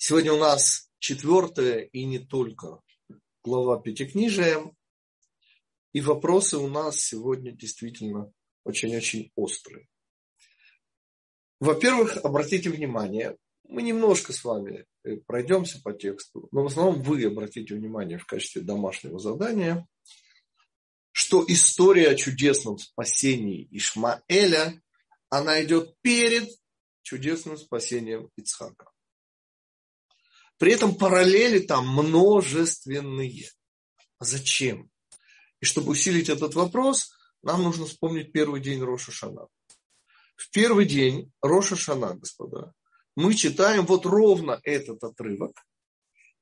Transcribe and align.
Сегодня 0.00 0.32
у 0.32 0.38
нас 0.38 0.92
четвертая 1.00 1.80
и 1.80 2.04
не 2.04 2.20
только 2.20 2.80
глава 3.42 3.80
Пятикнижия. 3.80 4.62
И 5.92 6.00
вопросы 6.00 6.56
у 6.56 6.68
нас 6.68 7.00
сегодня 7.00 7.50
действительно 7.50 8.32
очень-очень 8.62 9.32
острые. 9.34 9.88
Во-первых, 11.58 12.16
обратите 12.18 12.70
внимание, 12.70 13.36
мы 13.64 13.82
немножко 13.82 14.32
с 14.32 14.44
вами 14.44 14.86
э, 15.02 15.16
пройдемся 15.26 15.82
по 15.82 15.92
тексту, 15.92 16.46
но 16.52 16.62
в 16.62 16.66
основном 16.66 17.02
вы 17.02 17.24
обратите 17.24 17.74
внимание 17.74 18.18
в 18.18 18.26
качестве 18.26 18.62
домашнего 18.62 19.18
задания, 19.18 19.84
что 21.10 21.44
история 21.48 22.10
о 22.10 22.14
чудесном 22.14 22.78
спасении 22.78 23.66
Ишмаэля, 23.72 24.80
она 25.28 25.60
идет 25.64 25.96
перед 26.02 26.48
чудесным 27.02 27.56
спасением 27.56 28.30
Ицхака. 28.36 28.92
При 30.58 30.72
этом 30.72 30.94
параллели 30.94 31.60
там 31.60 31.88
множественные. 31.88 33.50
А 34.18 34.24
зачем? 34.24 34.90
И 35.60 35.64
чтобы 35.64 35.92
усилить 35.92 36.28
этот 36.28 36.54
вопрос, 36.54 37.12
нам 37.42 37.62
нужно 37.62 37.86
вспомнить 37.86 38.32
первый 38.32 38.60
день 38.60 38.82
Роша 38.82 39.12
Шана. 39.12 39.46
В 40.36 40.50
первый 40.50 40.86
день 40.86 41.32
Роша 41.40 41.76
Шана, 41.76 42.14
господа, 42.14 42.72
мы 43.16 43.34
читаем 43.34 43.86
вот 43.86 44.06
ровно 44.06 44.60
этот 44.64 45.02
отрывок 45.02 45.64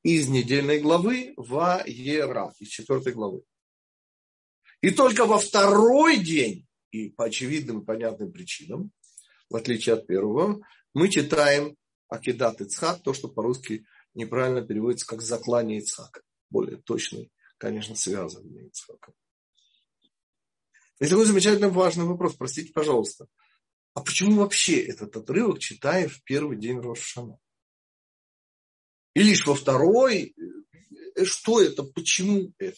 из 0.02 0.28
недельной 0.28 0.80
главы 0.80 1.34
Ваера, 1.36 2.54
из 2.58 2.68
четвертой 2.68 3.12
главы. 3.12 3.42
И 4.80 4.90
только 4.90 5.26
во 5.26 5.38
второй 5.38 6.18
день, 6.18 6.66
и 6.90 7.10
по 7.10 7.24
очевидным 7.24 7.80
и 7.80 7.84
понятным 7.84 8.32
причинам, 8.32 8.92
в 9.50 9.56
отличие 9.56 9.94
от 9.94 10.06
первого, 10.06 10.60
мы 10.94 11.08
читаем 11.08 11.76
Акидат 12.08 12.60
Ицхак, 12.60 13.02
то, 13.02 13.12
что 13.12 13.28
по-русски 13.28 13.84
неправильно 14.16 14.62
переводится 14.62 15.06
как 15.06 15.22
заклание 15.22 15.78
Ицхака. 15.78 16.22
Более 16.50 16.78
точный, 16.78 17.30
конечно, 17.58 17.94
связанный 17.94 18.66
Ицхака. 18.68 19.12
Это 20.98 21.10
такой 21.10 21.26
замечательно 21.26 21.68
важный 21.68 22.04
вопрос. 22.04 22.34
Простите, 22.34 22.72
пожалуйста. 22.72 23.28
А 23.94 24.02
почему 24.02 24.36
вообще 24.36 24.82
этот 24.82 25.16
отрывок 25.16 25.58
читаем 25.58 26.08
в 26.08 26.22
первый 26.24 26.58
день 26.58 26.80
Рошана? 26.80 27.38
И 29.14 29.22
лишь 29.22 29.46
во 29.46 29.54
второй? 29.54 30.34
Э, 31.14 31.24
что 31.24 31.60
это? 31.60 31.82
Почему 31.82 32.52
это? 32.58 32.76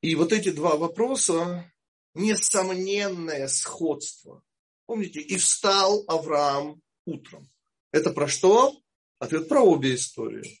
И 0.00 0.14
вот 0.16 0.32
эти 0.32 0.50
два 0.50 0.76
вопроса, 0.76 1.72
несомненное 2.14 3.48
сходство. 3.48 4.42
Помните, 4.86 5.20
и 5.20 5.36
встал 5.36 6.04
Авраам 6.08 6.82
утром. 7.06 7.48
Это 7.94 8.10
про 8.10 8.26
что? 8.26 8.76
Ответ 9.20 9.48
про 9.48 9.62
обе 9.62 9.94
истории. 9.94 10.60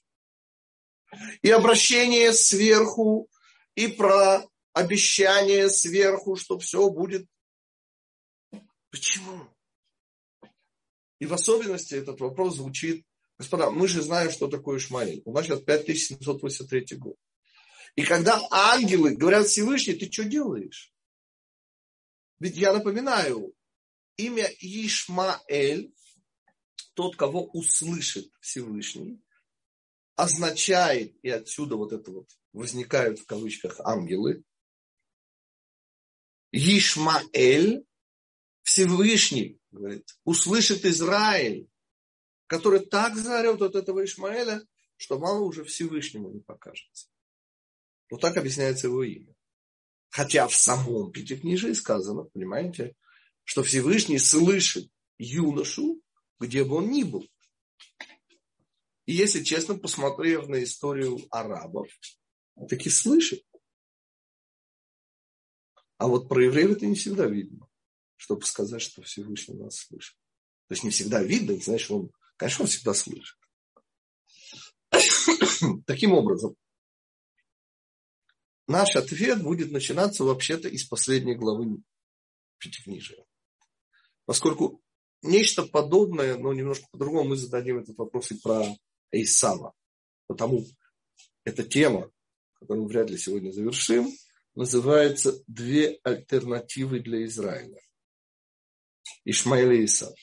И 1.42 1.50
обращение 1.50 2.32
сверху, 2.32 3.28
и 3.74 3.88
про 3.88 4.48
обещание 4.72 5.68
сверху, 5.68 6.36
что 6.36 6.60
все 6.60 6.88
будет. 6.90 7.26
Почему? 8.88 9.48
И 11.18 11.26
в 11.26 11.34
особенности 11.34 11.96
этот 11.96 12.20
вопрос 12.20 12.54
звучит, 12.54 13.04
господа, 13.36 13.72
мы 13.72 13.88
же 13.88 14.00
знаем, 14.02 14.30
что 14.30 14.46
такое 14.46 14.78
Ишмаэль. 14.78 15.22
У 15.24 15.32
нас 15.32 15.46
сейчас 15.46 15.58
5783 15.58 16.98
год. 16.98 17.16
И 17.96 18.04
когда 18.04 18.40
ангелы 18.52 19.16
говорят 19.16 19.48
Всевышний, 19.48 19.94
ты 19.94 20.08
что 20.08 20.22
делаешь? 20.22 20.92
Ведь 22.38 22.54
я 22.54 22.72
напоминаю, 22.72 23.52
имя 24.16 24.48
Ишмаэль 24.60 25.92
тот, 26.94 27.16
кого 27.16 27.44
услышит 27.46 28.30
Всевышний, 28.40 29.20
означает, 30.16 31.16
и 31.22 31.28
отсюда 31.28 31.76
вот 31.76 31.92
это 31.92 32.10
вот 32.10 32.30
возникают 32.52 33.18
в 33.18 33.26
кавычках 33.26 33.80
ангелы, 33.80 34.44
Ишмаэль, 36.52 37.84
Всевышний, 38.62 39.58
говорит, 39.72 40.08
услышит 40.24 40.84
Израиль, 40.84 41.68
который 42.46 42.80
так 42.80 43.16
заорет 43.16 43.60
от 43.60 43.74
этого 43.74 44.04
Ишмаэля, 44.04 44.64
что 44.96 45.18
мало 45.18 45.40
уже 45.40 45.64
Всевышнему 45.64 46.30
не 46.30 46.40
покажется. 46.40 47.08
Вот 48.10 48.20
так 48.20 48.36
объясняется 48.36 48.86
его 48.86 49.02
имя. 49.02 49.34
Хотя 50.10 50.46
в 50.46 50.54
самом 50.54 51.10
Пятикнижии 51.10 51.72
сказано, 51.72 52.22
понимаете, 52.22 52.94
что 53.42 53.64
Всевышний 53.64 54.18
слышит 54.18 54.88
юношу, 55.18 56.00
где 56.40 56.64
бы 56.64 56.76
он 56.76 56.90
ни 56.90 57.02
был. 57.02 57.26
И 59.06 59.12
если 59.12 59.42
честно, 59.44 59.76
посмотрев 59.76 60.48
на 60.48 60.62
историю 60.62 61.18
арабов, 61.30 61.88
таки 62.68 62.88
слышит. 62.90 63.44
А 65.98 66.08
вот 66.08 66.28
про 66.28 66.44
евреев 66.44 66.72
это 66.72 66.86
не 66.86 66.94
всегда 66.94 67.26
видно, 67.26 67.68
чтобы 68.16 68.44
сказать, 68.44 68.82
что 68.82 69.02
Всевышний 69.02 69.54
нас 69.54 69.76
слышит. 69.76 70.16
То 70.68 70.72
есть 70.72 70.84
не 70.84 70.90
всегда 70.90 71.22
видно, 71.22 71.56
знаешь, 71.56 71.90
он, 71.90 72.10
конечно, 72.36 72.62
он 72.62 72.68
всегда 72.68 72.94
слышит. 72.94 73.38
Таким 75.86 76.12
образом, 76.12 76.56
наш 78.66 78.96
ответ 78.96 79.42
будет 79.42 79.70
начинаться 79.70 80.24
вообще-то 80.24 80.68
из 80.68 80.84
последней 80.84 81.34
главы 81.34 81.78
Пятикнижия. 82.58 83.24
Поскольку 84.24 84.82
нечто 85.24 85.64
подобное, 85.64 86.36
но 86.36 86.52
немножко 86.52 86.86
по-другому 86.90 87.30
мы 87.30 87.36
зададим 87.36 87.78
этот 87.78 87.96
вопрос 87.96 88.30
и 88.30 88.40
про 88.40 88.64
Эйсава. 89.10 89.74
Потому 90.26 90.64
эта 91.44 91.64
тема, 91.64 92.10
которую 92.54 92.84
мы 92.84 92.88
вряд 92.88 93.10
ли 93.10 93.18
сегодня 93.18 93.50
завершим, 93.50 94.08
называется 94.54 95.42
«Две 95.46 95.98
альтернативы 96.04 97.00
для 97.00 97.24
Израиля». 97.24 97.80
Ишмаэль 99.24 99.80
и 99.80 99.84
Исав. 99.84 100.14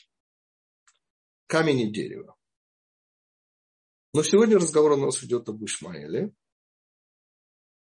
Камень 1.47 1.81
и 1.81 1.91
дерево. 1.91 2.35
Но 4.13 4.23
сегодня 4.23 4.57
разговор 4.57 4.93
у 4.93 4.97
нас 4.97 5.23
идет 5.23 5.47
об 5.49 5.63
Ишмаэле. 5.63 6.33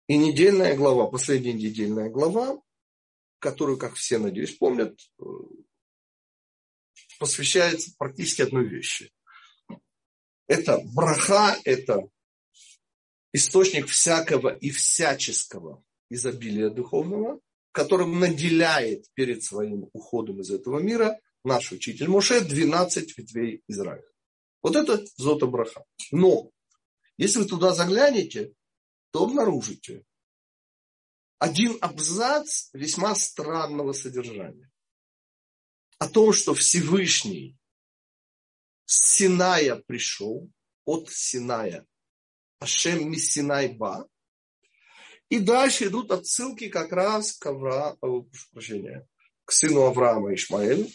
И 0.08 0.16
недельная 0.16 0.76
глава, 0.76 1.06
последняя 1.06 1.52
недельная 1.52 2.10
глава, 2.10 2.60
которую, 3.38 3.78
как 3.78 3.94
все, 3.94 4.18
надеюсь, 4.18 4.56
помнят, 4.56 4.98
посвящается 7.20 7.92
практически 7.98 8.42
одной 8.42 8.66
вещи. 8.66 9.12
Это 10.48 10.80
браха, 10.82 11.56
это 11.64 12.08
источник 13.32 13.86
всякого 13.86 14.48
и 14.48 14.70
всяческого 14.70 15.84
изобилия 16.08 16.70
духовного, 16.70 17.38
которым 17.72 18.18
наделяет 18.18 19.04
перед 19.14 19.44
своим 19.44 19.88
уходом 19.92 20.40
из 20.40 20.50
этого 20.50 20.80
мира 20.80 21.20
наш 21.44 21.70
учитель 21.70 22.08
Моше 22.08 22.40
12 22.40 23.18
ветвей 23.18 23.62
Израиля. 23.68 24.02
Вот 24.62 24.74
это 24.74 25.04
зота 25.16 25.46
браха. 25.46 25.84
Но, 26.10 26.50
если 27.18 27.40
вы 27.40 27.44
туда 27.44 27.74
заглянете, 27.74 28.52
то 29.12 29.24
обнаружите 29.24 30.04
один 31.38 31.76
абзац 31.80 32.70
весьма 32.72 33.14
странного 33.14 33.92
содержания 33.92 34.69
о 36.00 36.08
том, 36.08 36.32
что 36.32 36.54
Всевышний 36.54 37.58
с 38.86 39.16
Синая 39.16 39.76
пришел, 39.76 40.50
от 40.86 41.10
Синая, 41.10 41.86
Ашем 42.58 43.10
Миссинайба, 43.10 44.08
и 45.28 45.38
дальше 45.38 45.86
идут 45.86 46.10
отсылки 46.10 46.68
как 46.70 46.90
раз 46.90 47.36
к, 47.36 47.46
Авра... 47.46 47.96
прощения, 48.52 49.06
к 49.44 49.52
сыну 49.52 49.82
Авраама 49.82 50.34
Ишмаэль 50.34 50.90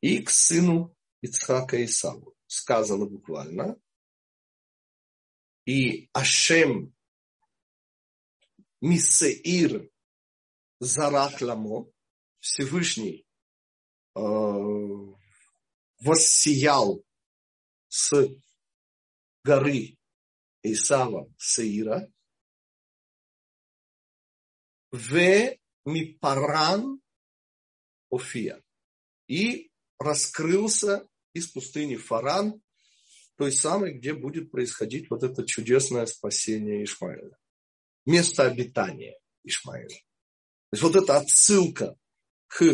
и 0.00 0.20
к 0.22 0.28
сыну 0.28 0.94
Ицхака 1.22 1.82
Исаву. 1.84 2.34
Сказано 2.48 3.06
буквально. 3.06 3.80
И 5.66 6.10
Ашем 6.12 6.92
Мисеир 8.80 9.88
Зарахламо, 10.80 11.86
Всевышний 12.40 13.26
э, 14.16 14.20
воссиял 16.00 17.04
с 17.88 18.12
горы 19.44 19.98
Исава 20.62 21.32
Сеира, 21.38 22.10
в 24.90 25.56
Мипаран 25.84 27.00
Офия. 28.10 28.62
И 29.28 29.70
раскрылся 29.98 31.08
из 31.32 31.46
пустыни 31.46 31.96
Фаран, 31.96 32.60
той 33.36 33.52
самой, 33.52 33.94
где 33.98 34.12
будет 34.12 34.50
происходить 34.50 35.08
вот 35.10 35.22
это 35.22 35.46
чудесное 35.46 36.06
спасение 36.06 36.84
Ишмаэля. 36.84 37.38
Место 38.04 38.46
обитания 38.46 39.18
Ишмаэля. 39.44 39.88
То 39.88 40.72
есть 40.72 40.82
вот 40.82 40.96
эта 40.96 41.16
отсылка 41.16 41.96
к 42.50 42.64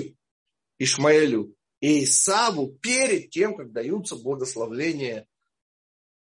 Ишмаэлю 0.78 1.54
Исаву 1.80 2.72
перед 2.78 3.30
тем, 3.30 3.54
как 3.56 3.72
даются 3.72 4.16
благословления 4.16 5.28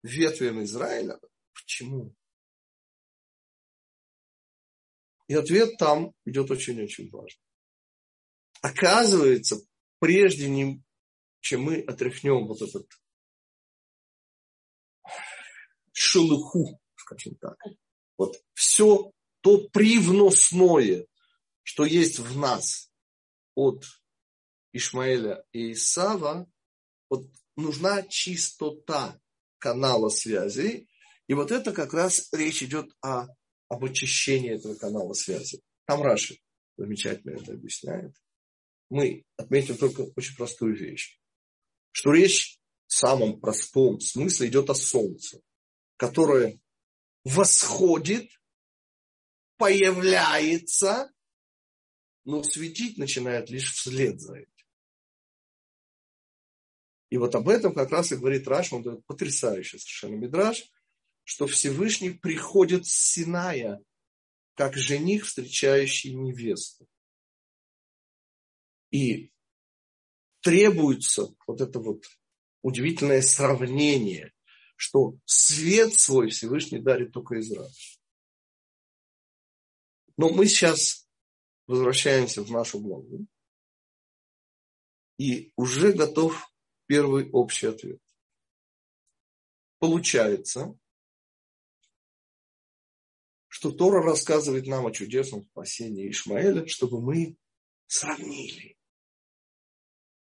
ветвям 0.02 0.62
Израиля. 0.62 1.19
Почему? 1.54 2.14
И 5.26 5.34
ответ 5.34 5.78
там 5.78 6.12
идет 6.26 6.50
очень-очень 6.50 7.08
важно. 7.10 7.40
Оказывается, 8.60 9.56
прежде 10.00 10.46
чем 11.40 11.62
мы 11.62 11.81
отряхнем 11.81 12.46
вот 12.46 12.60
этот 12.60 12.87
шелуху, 15.92 16.78
скажем 16.94 17.37
так, 17.37 17.56
вот 18.19 18.37
все 18.52 19.12
то 19.40 19.66
привносное, 19.70 21.06
что 21.62 21.87
есть 21.87 22.19
в 22.19 22.37
нас 22.37 22.89
от 23.61 23.85
Ишмаэля 24.73 25.45
и 25.53 25.73
Исава, 25.73 26.51
вот 27.11 27.27
нужна 27.57 28.03
чистота 28.05 29.21
канала 29.59 30.09
связи. 30.09 30.89
И 31.27 31.35
вот 31.35 31.51
это 31.53 31.73
как 31.73 31.93
раз 31.93 32.29
речь 32.33 32.62
идет 32.62 32.91
о, 33.03 33.27
об 33.69 33.85
очищении 33.85 34.53
этого 34.55 34.75
канала 34.77 35.12
связи. 35.12 35.61
Там 35.87 36.03
Раши 36.03 36.39
замечательно 36.79 37.33
это 37.33 37.53
объясняет. 37.53 38.15
Мы 38.89 39.25
отметим 39.37 39.77
только 39.77 40.11
очень 40.17 40.37
простую 40.37 40.75
вещь, 40.75 41.21
что 41.93 42.12
речь 42.12 42.59
в 42.87 42.95
самом 42.95 43.41
простом 43.41 44.01
смысле 44.01 44.49
идет 44.49 44.71
о 44.71 44.75
солнце, 44.75 45.41
которое 45.97 46.59
восходит, 47.25 48.31
появляется, 49.59 51.12
но 52.25 52.43
светить 52.43 52.99
начинает 52.99 53.50
лишь 53.50 53.72
вслед 53.72 54.20
за 54.20 54.37
этим. 54.37 54.67
И 57.11 57.19
вот 57.19 57.34
об 57.34 57.49
этом 57.49 57.75
как 57.75 57.90
раз 57.90 58.12
и 58.12 58.17
говорит 58.17 58.46
Раш, 58.46 58.72
он 58.72 58.82
дает 58.82 59.05
потрясающий 59.05 59.78
совершенно 59.78 60.14
мидраж, 60.14 60.70
что 61.25 61.46
Всевышний 61.46 62.11
приходит 62.11 62.87
с 62.87 62.93
Синая, 62.93 63.82
как 64.55 64.76
жених, 64.76 65.26
встречающий 65.26 66.14
невесту. 66.14 66.87
И 68.90 69.32
требуется 70.40 71.34
вот 71.46 71.61
это 71.61 71.81
вот 71.81 72.05
удивительное 72.62 73.23
сравнение 73.23 74.32
что 74.81 75.19
свет 75.26 75.93
свой 75.93 76.31
Всевышний 76.31 76.78
дарит 76.78 77.12
только 77.12 77.38
Израилю. 77.38 77.70
Но 80.16 80.31
мы 80.31 80.46
сейчас 80.46 81.06
возвращаемся 81.70 82.43
в 82.43 82.50
нашу 82.50 82.81
главу. 82.81 83.26
И 85.19 85.52
уже 85.56 85.93
готов 85.93 86.52
первый 86.87 87.31
общий 87.31 87.69
ответ. 87.69 88.00
Получается, 89.78 90.76
что 93.46 93.70
Тора 93.70 94.02
рассказывает 94.02 94.67
нам 94.67 94.87
о 94.87 94.90
чудесном 94.90 95.44
спасении 95.44 96.11
Ишмаэля, 96.11 96.67
чтобы 96.67 97.00
мы 97.00 97.37
сравнили. 97.87 98.76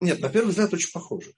Нет, 0.02 0.20
на 0.22 0.30
первый 0.30 0.50
взгляд 0.50 0.74
очень 0.74 0.92
похоже. 0.92 1.34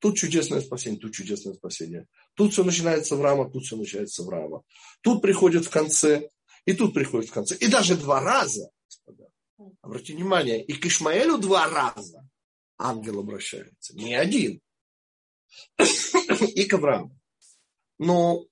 Тут 0.00 0.16
чудесное 0.16 0.60
спасение, 0.60 1.00
тут 1.00 1.14
чудесное 1.14 1.54
спасение. 1.54 2.06
Тут 2.34 2.52
все 2.52 2.64
начинается 2.64 3.16
в 3.16 3.22
рама, 3.22 3.50
тут 3.50 3.64
все 3.64 3.76
начинается 3.76 4.24
в 4.24 4.28
рама. 4.28 4.62
Тут 5.00 5.22
приходит 5.22 5.64
в 5.64 5.70
конце, 5.70 6.30
и 6.64 6.72
тут 6.72 6.94
приходит 6.94 7.30
в 7.30 7.32
конце. 7.32 7.56
И 7.56 7.68
даже 7.68 7.96
два 7.96 8.20
раза, 8.20 8.70
господа. 8.88 9.30
Обратите 9.82 10.14
внимание, 10.14 10.64
и 10.64 10.72
к 10.74 10.86
Ишмаэлю 10.86 11.38
два 11.38 11.68
раза 11.68 12.26
ангел 12.78 13.20
обращается. 13.20 13.94
Не 13.94 14.14
один. 14.14 14.60
и 15.78 16.64
к 16.64 16.74
Аврааму. 16.74 17.18
Но 17.98 18.46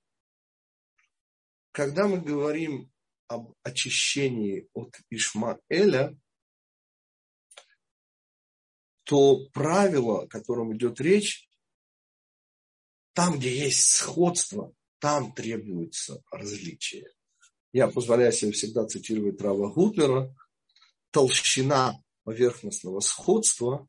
когда 1.71 2.07
мы 2.07 2.19
говорим 2.19 2.91
об 3.27 3.53
очищении 3.63 4.67
от 4.73 4.99
Ишмаэля, 5.09 6.17
то 9.03 9.47
правило, 9.53 10.23
о 10.23 10.27
котором 10.27 10.75
идет 10.75 10.99
речь, 10.99 11.49
там, 13.13 13.39
где 13.39 13.55
есть 13.65 13.91
сходство, 13.91 14.73
там 14.99 15.33
требуется 15.33 16.21
различие. 16.29 17.09
Я 17.73 17.87
позволяю 17.87 18.31
себе 18.31 18.51
всегда 18.51 18.85
цитировать 18.85 19.41
Рава 19.41 19.69
Гутлера. 19.69 20.33
Толщина 21.11 22.01
поверхностного 22.23 22.99
сходства 22.99 23.87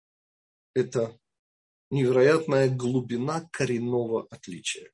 –это 0.74 1.18
невероятная 1.90 2.68
глубина 2.68 3.48
коренного 3.52 4.26
отличия. 4.30 4.90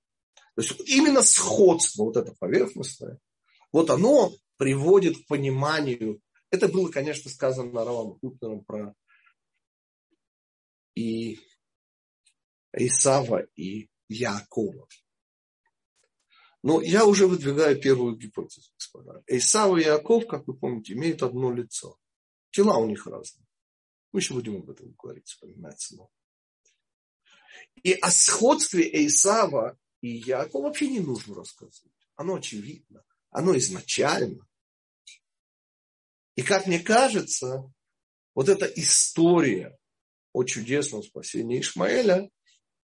То 0.54 0.62
есть 0.62 0.80
именно 0.86 1.22
сходство, 1.22 2.04
вот 2.04 2.16
это 2.16 2.34
поверхностное, 2.38 3.18
вот 3.72 3.90
оно 3.90 4.32
приводит 4.56 5.18
к 5.18 5.26
пониманию. 5.26 6.20
Это 6.50 6.68
было, 6.68 6.90
конечно, 6.90 7.30
сказано 7.30 7.84
Равом 7.84 8.18
Гутлером 8.22 8.64
про 8.64 8.94
и 10.94 11.40
Исава 12.72 13.46
и 13.56 13.88
Якова. 14.08 14.86
Но 16.64 16.80
я 16.80 17.04
уже 17.04 17.26
выдвигаю 17.26 17.78
первую 17.78 18.16
гипотезу, 18.16 18.72
господа. 18.72 19.22
Исав 19.26 19.76
и 19.76 19.82
Яков, 19.82 20.26
как 20.26 20.48
вы 20.48 20.56
помните, 20.56 20.94
имеют 20.94 21.22
одно 21.22 21.52
лицо. 21.52 21.98
Тела 22.52 22.78
у 22.78 22.88
них 22.88 23.06
разные. 23.06 23.46
Мы 24.12 24.20
еще 24.20 24.32
будем 24.32 24.56
об 24.56 24.70
этом 24.70 24.92
говорить, 24.92 25.26
вспоминать 25.26 25.78
снова. 25.78 26.10
И 27.82 27.92
о 27.92 28.10
сходстве 28.10 28.88
Исава 29.06 29.78
и 30.00 30.08
Якова 30.08 30.68
вообще 30.68 30.88
не 30.88 31.00
нужно 31.00 31.34
рассказывать. 31.34 31.92
Оно 32.16 32.36
очевидно. 32.36 33.04
Оно 33.28 33.54
изначально. 33.58 34.48
И 36.34 36.42
как 36.42 36.66
мне 36.66 36.80
кажется, 36.80 37.70
вот 38.34 38.48
эта 38.48 38.64
история 38.64 39.78
о 40.32 40.44
чудесном 40.44 41.02
спасении 41.02 41.60
Ишмаэля 41.60 42.30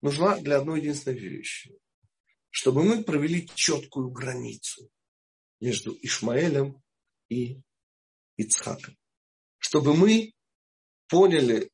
нужна 0.03 0.37
для 0.37 0.57
одной 0.57 0.81
единственной 0.81 1.17
вещи. 1.17 1.75
Чтобы 2.57 2.85
мы 2.85 3.03
провели 3.03 3.49
четкую 3.53 4.11
границу 4.11 4.89
между 5.59 5.93
Ишмаэлем 6.01 6.81
и 7.27 7.59
Ицхаком. 8.37 8.95
Чтобы 9.57 9.93
мы 9.93 10.31
поняли 11.09 11.69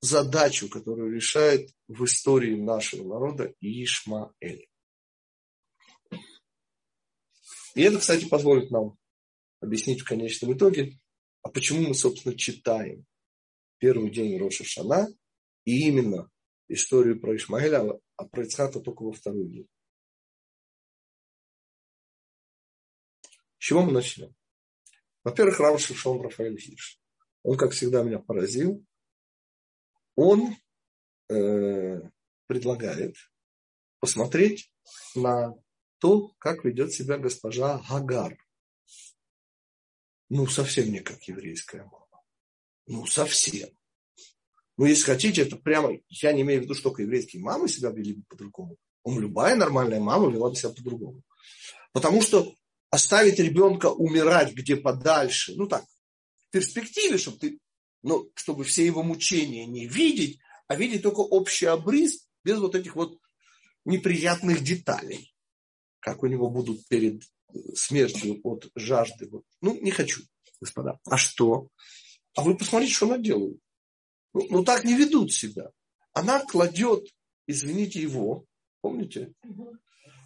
задачу, 0.00 0.70
которую 0.70 1.14
решает 1.14 1.70
в 1.86 2.02
истории 2.06 2.54
нашего 2.54 3.06
народа 3.06 3.52
Ишмаэль. 3.60 4.70
И 7.74 7.82
это, 7.82 7.98
кстати, 7.98 8.26
позволит 8.26 8.70
нам 8.70 8.96
объяснить 9.60 10.00
в 10.00 10.06
конечном 10.06 10.54
итоге, 10.54 10.98
а 11.42 11.50
почему 11.50 11.88
мы, 11.88 11.94
собственно, 11.94 12.34
читаем 12.34 13.04
первый 13.76 14.10
день 14.10 14.38
Роша 14.38 14.64
Шана, 14.64 15.08
и 15.66 15.88
именно 15.88 16.30
историю 16.68 17.20
про 17.20 17.36
Ишмаэля, 17.36 18.00
а 18.18 18.24
про 18.24 18.42
Ицхака 18.42 18.80
только 18.80 19.02
во 19.02 19.12
день. 19.12 19.68
С 23.58 23.64
чего 23.64 23.82
мы 23.82 23.92
начнем? 23.92 24.34
Во-первых, 25.22 25.60
Рав 25.60 25.80
Шишон 25.80 26.20
Рафаэль 26.20 26.58
Хирш. 26.58 27.00
Он, 27.42 27.56
как 27.56 27.72
всегда, 27.72 28.02
меня 28.02 28.18
поразил. 28.18 28.84
Он 30.16 30.56
э, 31.28 32.00
предлагает 32.46 33.14
посмотреть 34.00 34.72
на 35.14 35.54
то, 35.98 36.28
как 36.38 36.64
ведет 36.64 36.92
себя 36.92 37.18
госпожа 37.18 37.78
Гагар. 37.88 38.36
Ну, 40.28 40.46
совсем 40.46 40.90
не 40.90 41.00
как 41.00 41.22
еврейская 41.24 41.84
мама. 41.84 42.22
Ну, 42.86 43.06
совсем. 43.06 43.68
Ну, 44.78 44.86
если 44.86 45.04
хотите, 45.04 45.42
это 45.42 45.56
прямо, 45.56 45.98
я 46.08 46.32
не 46.32 46.42
имею 46.42 46.60
в 46.60 46.64
виду, 46.64 46.74
что 46.74 46.84
только 46.84 47.02
еврейские 47.02 47.42
мамы 47.42 47.68
себя 47.68 47.90
вели 47.90 48.14
бы 48.14 48.22
по-другому. 48.28 48.76
Он, 49.02 49.18
любая 49.18 49.56
нормальная 49.56 49.98
мама 49.98 50.30
вела 50.30 50.50
бы 50.50 50.56
себя 50.56 50.70
по-другому. 50.70 51.22
Потому 51.92 52.22
что 52.22 52.54
оставить 52.88 53.40
ребенка 53.40 53.86
умирать 53.90 54.54
где 54.54 54.76
подальше, 54.76 55.54
ну 55.56 55.66
так, 55.66 55.84
в 56.46 56.50
перспективе, 56.52 57.18
чтобы 57.18 57.38
ты, 57.38 57.58
ну, 58.02 58.30
чтобы 58.34 58.62
все 58.62 58.86
его 58.86 59.02
мучения 59.02 59.66
не 59.66 59.88
видеть, 59.88 60.38
а 60.68 60.76
видеть 60.76 61.02
только 61.02 61.20
общий 61.20 61.66
обрез 61.66 62.28
без 62.44 62.58
вот 62.60 62.76
этих 62.76 62.94
вот 62.94 63.18
неприятных 63.84 64.62
деталей, 64.62 65.34
как 65.98 66.22
у 66.22 66.28
него 66.28 66.50
будут 66.50 66.86
перед 66.86 67.24
смертью 67.74 68.40
от 68.44 68.70
жажды. 68.76 69.28
Ну, 69.60 69.80
не 69.80 69.90
хочу, 69.90 70.22
господа. 70.60 71.00
А 71.04 71.16
что? 71.16 71.68
А 72.36 72.44
вы 72.44 72.56
посмотрите, 72.56 72.94
что 72.94 73.06
она 73.06 73.18
делает. 73.18 73.58
Ну, 74.38 74.46
ну 74.50 74.64
так 74.64 74.84
не 74.84 74.94
ведут 74.94 75.32
себя. 75.32 75.70
Она 76.12 76.40
кладет, 76.44 77.08
извините, 77.46 78.00
его, 78.00 78.44
помните? 78.80 79.32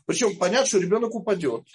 Причем 0.06 0.36
понятно, 0.36 0.66
что 0.66 0.78
ребенок 0.78 1.14
упадет. 1.14 1.66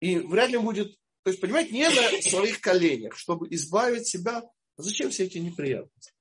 И 0.00 0.18
вряд 0.18 0.50
ли 0.50 0.58
будет, 0.58 0.96
то 1.22 1.30
есть, 1.30 1.40
понимаете, 1.40 1.72
не 1.72 1.88
на 1.88 2.22
своих 2.22 2.60
коленях, 2.60 3.16
чтобы 3.16 3.48
избавить 3.54 4.06
себя. 4.06 4.42
Зачем 4.76 5.10
все 5.10 5.24
эти 5.24 5.38
неприятности? 5.38 6.12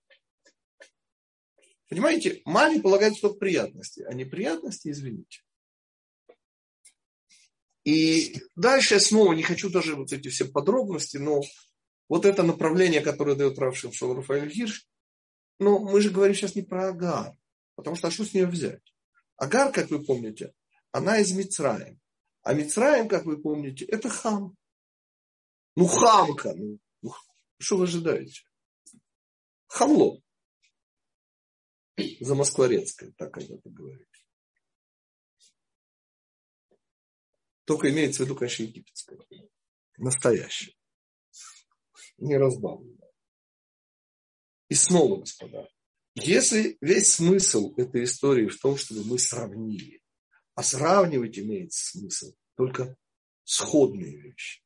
Понимаете, 1.88 2.41
маме 2.43 2.81
полагаются 2.81 3.22
только 3.22 3.39
приятности, 3.39 4.01
а 4.01 4.13
неприятности 4.13 4.89
извините. 4.89 5.41
И 7.86 8.36
дальше 8.55 8.96
я 8.96 9.00
снова 9.00 9.31
не 9.34 9.43
хочу 9.43 9.69
даже 9.69 9.96
вот 9.96 10.12
эти 10.12 10.27
все 10.27 10.46
подробности, 10.46 11.17
но 11.17 11.41
вот 12.10 12.25
это 12.25 12.43
направление, 12.43 13.00
которое 13.00 13.36
дает 13.36 13.58
Рав 13.58 13.77
Шимшон 13.77 14.22
Гирш, 14.50 14.88
но 15.59 15.79
мы 15.79 16.01
же 16.01 16.09
говорим 16.09 16.33
сейчас 16.33 16.55
не 16.55 16.61
про 16.61 16.89
Агар, 16.89 17.37
потому 17.75 17.95
что 17.95 18.07
а 18.07 18.11
что 18.11 18.25
с 18.25 18.33
нее 18.33 18.47
взять? 18.47 18.81
Агар, 19.35 19.71
как 19.71 19.89
вы 19.89 20.03
помните, 20.03 20.53
она 20.91 21.19
из 21.19 21.31
Мицраем. 21.31 21.99
А 22.41 22.53
Мицраем, 22.53 23.07
как 23.07 23.25
вы 23.25 23.41
помните, 23.41 23.85
это 23.85 24.09
хам. 24.09 24.57
Ну, 25.75 25.85
хамка. 25.85 26.53
Ну, 26.55 26.79
ну 27.01 27.11
что 27.59 27.77
вы 27.77 27.83
ожидаете? 27.83 28.41
Хамло. 29.67 30.21
За 32.21 32.35
Москворецкое, 32.35 33.11
так 33.17 33.33
когда-то 33.33 33.69
говорили. 33.69 34.07
Только 37.65 37.91
имеется 37.91 38.23
в 38.23 38.25
виду, 38.25 38.35
конечно, 38.35 38.63
египетское. 38.63 39.19
Настоящее. 39.97 40.75
Не 42.17 42.37
разбавленное. 42.37 42.99
И 44.69 44.75
снова, 44.75 45.17
господа, 45.17 45.67
если 46.15 46.77
весь 46.81 47.13
смысл 47.13 47.73
этой 47.77 48.03
истории 48.03 48.47
в 48.47 48.59
том, 48.59 48.77
чтобы 48.77 49.03
мы 49.03 49.19
сравнили, 49.19 50.01
а 50.55 50.63
сравнивать 50.63 51.38
имеет 51.39 51.73
смысл 51.73 52.33
только 52.55 52.95
сходные 53.43 54.17
вещи. 54.17 54.61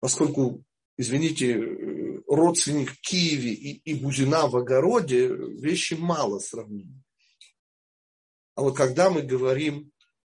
Поскольку, 0.00 0.64
извините, 0.96 1.56
родственник 2.26 2.92
Киеве 3.00 3.52
и, 3.52 3.72
и 3.90 3.94
Бузина 3.94 4.48
в 4.48 4.56
огороде, 4.56 5.28
вещи 5.28 5.94
мало 5.94 6.38
сравнить. 6.38 6.88
А 8.54 8.62
вот 8.62 8.76
когда 8.76 9.08
мы 9.08 9.22
говорим 9.22 9.92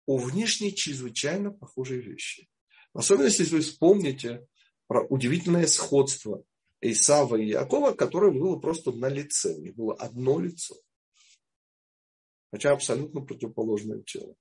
о 0.06 0.16
внешне 0.16 0.72
чрезвычайно 0.72 1.50
похожей 1.50 2.00
вещи. 2.00 2.48
Особенно, 2.92 3.24
если 3.24 3.44
вы 3.44 3.60
вспомните 3.60 4.46
про 4.86 5.04
удивительное 5.06 5.66
сходство 5.66 6.44
Исава 6.82 7.36
и 7.36 7.46
Якова, 7.46 7.92
которое 7.92 8.32
было 8.32 8.58
просто 8.58 8.90
на 8.90 9.08
лице. 9.08 9.54
У 9.54 9.60
них 9.60 9.76
было 9.76 9.94
одно 9.94 10.40
лицо. 10.40 10.74
Хотя 12.50 12.72
абсолютно 12.72 13.20
противоположное 13.20 14.02
тело. 14.02 14.34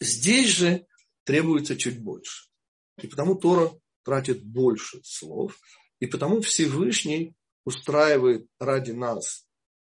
Здесь 0.00 0.48
же 0.48 0.86
требуется 1.24 1.76
чуть 1.76 2.02
больше. 2.02 2.48
И 3.02 3.06
потому 3.06 3.34
Тора 3.34 3.70
тратит 4.02 4.42
больше 4.42 5.02
слов. 5.04 5.60
И 5.98 6.06
потому 6.06 6.40
Всевышний 6.40 7.36
устраивает 7.64 8.48
ради 8.58 8.92
нас 8.92 9.46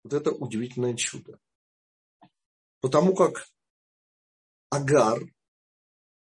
вот 0.04 0.14
это 0.14 0.32
удивительное 0.32 0.96
чудо. 0.96 1.38
Потому 2.80 3.14
как 3.14 3.50
Агар 4.70 5.22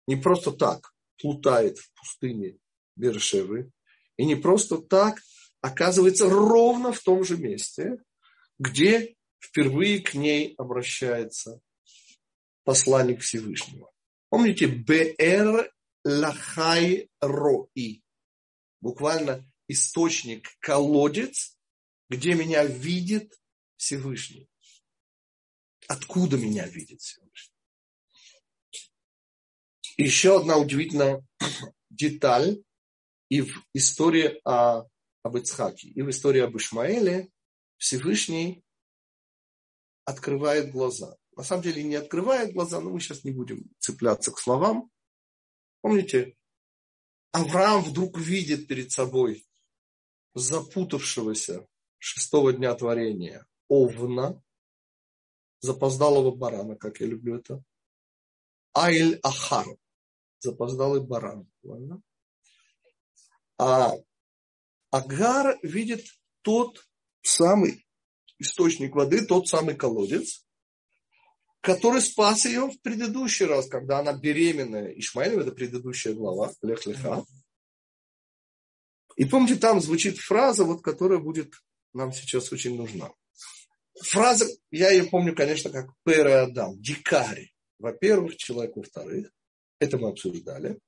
не 0.08 0.18
просто 0.18 0.52
так 0.52 0.94
плутает 1.18 1.78
в 1.78 1.94
пустыне 1.94 2.60
Бершевы, 2.96 3.72
и 4.18 4.26
не 4.26 4.36
просто 4.36 4.78
так 4.78 5.20
оказывается 5.62 6.30
ровно 6.30 6.92
в 6.92 7.00
том 7.00 7.24
же 7.24 7.38
месте, 7.38 7.98
где 8.60 9.16
впервые 9.40 10.00
к 10.00 10.14
ней 10.14 10.54
обращается 10.58 11.62
посланник 12.64 13.22
Всевышнего. 13.22 13.92
Помните, 14.30 14.68
Бр 14.68 15.72
Лахай 16.04 17.10
Рои. 17.20 18.02
Буквально 18.80 19.46
источник, 19.68 20.48
колодец, 20.60 21.58
где 22.10 22.34
меня 22.34 22.66
видит 22.66 23.34
Всевышний. 23.78 24.50
Откуда 25.88 26.38
меня 26.38 26.66
видит 26.68 27.02
Всевышний? 27.02 27.56
Еще 29.98 30.38
одна 30.40 30.58
удивительная 30.58 31.24
деталь 31.90 32.64
и 33.32 33.40
в 33.40 33.66
истории 33.74 34.42
о, 34.44 34.86
об 35.24 35.38
Ицхаке, 35.38 35.88
и 35.88 36.02
в 36.02 36.10
истории 36.10 36.42
об 36.42 36.58
Ишмаэле 36.58 37.32
Всевышний 37.78 38.62
открывает 40.04 40.72
глаза. 40.74 41.16
На 41.38 41.44
самом 41.44 41.64
деле 41.64 41.82
не 41.84 41.96
открывает 41.96 42.54
глаза, 42.54 42.82
но 42.82 42.90
мы 42.90 43.00
сейчас 43.00 43.24
не 43.24 43.32
будем 43.32 43.72
цепляться 43.80 44.34
к 44.34 44.38
словам. 44.38 44.92
Помните, 45.80 46.36
Авраам 47.32 47.84
вдруг 47.86 48.20
видит 48.20 48.68
перед 48.68 48.92
собой 48.92 49.48
запутавшегося 50.34 51.66
шестого 52.00 52.52
дня 52.52 52.76
творения 52.76 53.48
Овна, 53.70 54.44
запоздалого 55.62 56.36
барана, 56.36 56.76
как 56.76 57.00
я 57.00 57.08
люблю 57.08 57.38
это. 57.38 57.64
Айль 58.74 59.22
Ахар, 59.24 59.68
запоздалый 60.40 61.00
баран. 61.00 61.50
Ладно? 61.64 62.02
А 63.62 63.94
Агар 64.90 65.60
видит 65.62 66.04
тот 66.42 66.84
самый 67.22 67.86
источник 68.40 68.96
воды, 68.96 69.24
тот 69.24 69.48
самый 69.48 69.76
колодец, 69.76 70.48
который 71.62 72.02
спас 72.02 72.46
ее 72.46 72.72
в 72.72 72.82
предыдущий 72.82 73.46
раз, 73.46 73.68
когда 73.68 74.00
она 74.00 74.14
беременная. 74.14 74.88
Ишмаилем, 74.94 75.42
это 75.42 75.52
предыдущая 75.52 76.16
глава, 76.16 76.52
Лех 76.64 76.88
Леха. 76.88 77.24
И 79.16 79.26
помните, 79.26 79.58
там 79.58 79.80
звучит 79.80 80.18
фраза, 80.18 80.64
вот, 80.64 80.82
которая 80.82 81.20
будет 81.20 81.54
нам 81.94 82.12
сейчас 82.14 82.52
очень 82.52 82.76
нужна. 82.76 83.12
Фраза, 83.94 84.48
я 84.72 84.90
ее 84.90 85.04
помню, 85.04 85.36
конечно, 85.36 85.70
как 85.70 85.92
Пере 86.04 86.34
Адам, 86.34 86.82
дикарь. 86.82 87.54
Во-первых, 87.78 88.38
человек, 88.38 88.76
во-вторых. 88.76 89.32
Это 89.78 90.00
мы 90.00 90.10
обсуждали. 90.10 90.80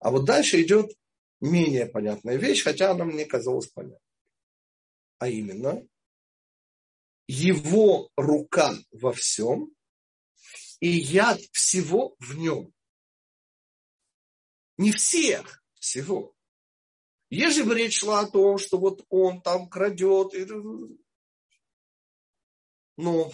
А 0.00 0.10
вот 0.10 0.24
дальше 0.24 0.60
идет 0.60 0.90
менее 1.40 1.86
понятная 1.86 2.36
вещь, 2.36 2.62
хотя 2.62 2.90
она 2.90 3.04
мне 3.04 3.24
казалась 3.24 3.66
понятной. 3.68 3.98
А 5.18 5.28
именно, 5.28 5.86
его 7.26 8.10
рука 8.16 8.74
во 8.90 9.12
всем 9.12 9.72
и 10.80 10.88
яд 10.88 11.40
всего 11.52 12.16
в 12.18 12.36
нем. 12.36 12.72
Не 14.78 14.92
всех, 14.92 15.62
всего. 15.74 16.34
Если 17.28 17.62
бы 17.62 17.74
речь 17.74 17.98
шла 17.98 18.20
о 18.20 18.26
том, 18.26 18.58
что 18.58 18.78
вот 18.78 19.04
он 19.08 19.40
там 19.42 19.68
крадет, 19.68 20.32
но 22.96 23.32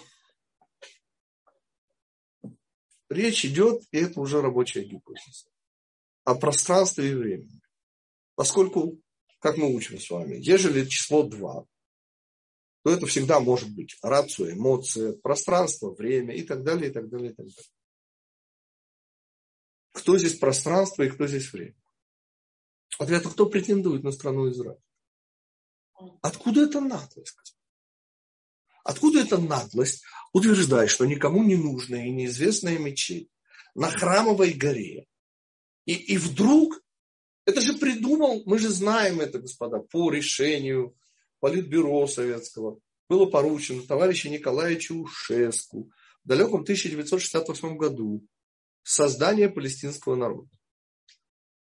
речь 3.09 3.45
идет, 3.45 3.83
и 3.93 3.99
это 3.99 4.21
уже 4.21 4.43
рабочая 4.43 4.85
гипотеза, 4.85 5.49
о 6.25 6.35
пространстве 6.35 7.11
и 7.11 7.15
времени. 7.15 7.61
Поскольку, 8.37 9.00
как 9.40 9.57
мы 9.57 9.75
учим 9.75 9.99
с 9.99 10.09
вами, 10.09 10.37
ежели 10.37 10.87
число 10.87 11.25
2, 11.25 11.64
то 12.85 12.90
это 12.90 13.07
всегда 13.07 13.40
может 13.40 13.75
быть 13.75 13.99
рацию, 14.02 14.52
эмоция, 14.52 15.14
пространство, 15.14 15.90
время 15.90 16.37
и 16.37 16.43
так 16.43 16.62
далее, 16.62 16.90
и 16.90 16.93
так 16.93 17.09
далее, 17.09 17.33
и 17.33 17.35
так 17.35 17.47
далее. 17.47 17.71
Кто 19.93 20.19
здесь 20.19 20.38
пространство 20.38 21.02
и 21.02 21.09
кто 21.09 21.26
здесь 21.26 21.52
время? 21.52 21.75
Ответ, 22.99 23.26
кто 23.26 23.47
претендует 23.47 24.05
на 24.05 24.12
страну 24.12 24.49
Израиль? 24.50 24.78
Откуда 26.23 26.62
это 26.62 26.81
наглость? 26.81 27.57
Откуда 28.85 29.21
эта 29.21 29.38
наглость 29.38 30.05
утверждать, 30.33 30.90
что 30.90 31.07
никому 31.07 31.43
не 31.43 31.57
нужная 31.57 32.07
и 32.07 32.12
неизвестная 32.12 32.78
мечеть 32.78 33.28
на 33.75 33.90
храмовой 33.90 34.52
горе? 34.52 35.07
И, 35.87 35.95
и 35.95 36.19
вдруг, 36.19 36.81
это 37.47 37.61
же 37.61 37.75
придумал, 37.75 38.43
мы 38.45 38.59
же 38.59 38.69
знаем 38.69 39.21
это, 39.21 39.38
господа, 39.38 39.79
по 39.79 40.11
решению 40.11 40.95
Политбюро 41.41 42.07
советского, 42.07 42.81
было 43.09 43.26
поручено 43.26 43.83
товарищу 43.83 44.29
Николаевичу 44.29 44.97
Ушеску 44.97 45.91
в 46.25 46.29
далеком 46.29 46.62
1968 46.62 47.76
году 47.76 48.26
создание 48.83 49.49
палестинского 49.49 50.17
народа. 50.17 50.50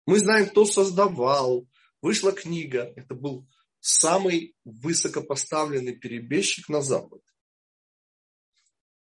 Мы 0.07 0.19
знаем, 0.19 0.49
кто 0.49 0.65
создавал. 0.65 1.67
Вышла 2.01 2.31
книга. 2.31 2.93
Это 2.95 3.13
был 3.13 3.47
самый 3.79 4.55
высокопоставленный 4.63 5.95
перебежчик 5.95 6.69
на 6.69 6.81
Запад. 6.81 7.21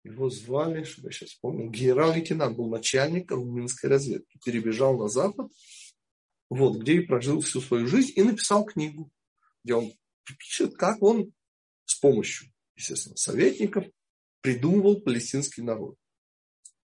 Его 0.02 0.30
звали, 0.30 0.84
что 0.84 1.02
я 1.02 1.10
сейчас 1.10 1.34
помню, 1.34 1.68
генерал-лейтенант, 1.68 2.56
был 2.56 2.68
начальник 2.68 3.30
румынской 3.30 3.90
разведки. 3.90 4.38
Перебежал 4.44 4.96
на 4.96 5.08
Запад, 5.08 5.50
вот, 6.48 6.78
где 6.78 6.94
и 6.94 7.00
прожил 7.00 7.40
всю 7.40 7.60
свою 7.60 7.86
жизнь, 7.86 8.12
и 8.16 8.22
написал 8.22 8.64
книгу, 8.64 9.10
где 9.64 9.74
он 9.74 9.92
пишет, 10.24 10.76
как 10.76 11.02
он 11.02 11.32
с 11.84 11.94
помощью, 11.96 12.52
естественно, 12.74 13.16
советников 13.16 13.84
придумывал 14.40 15.00
палестинский 15.00 15.62
народ. 15.62 15.96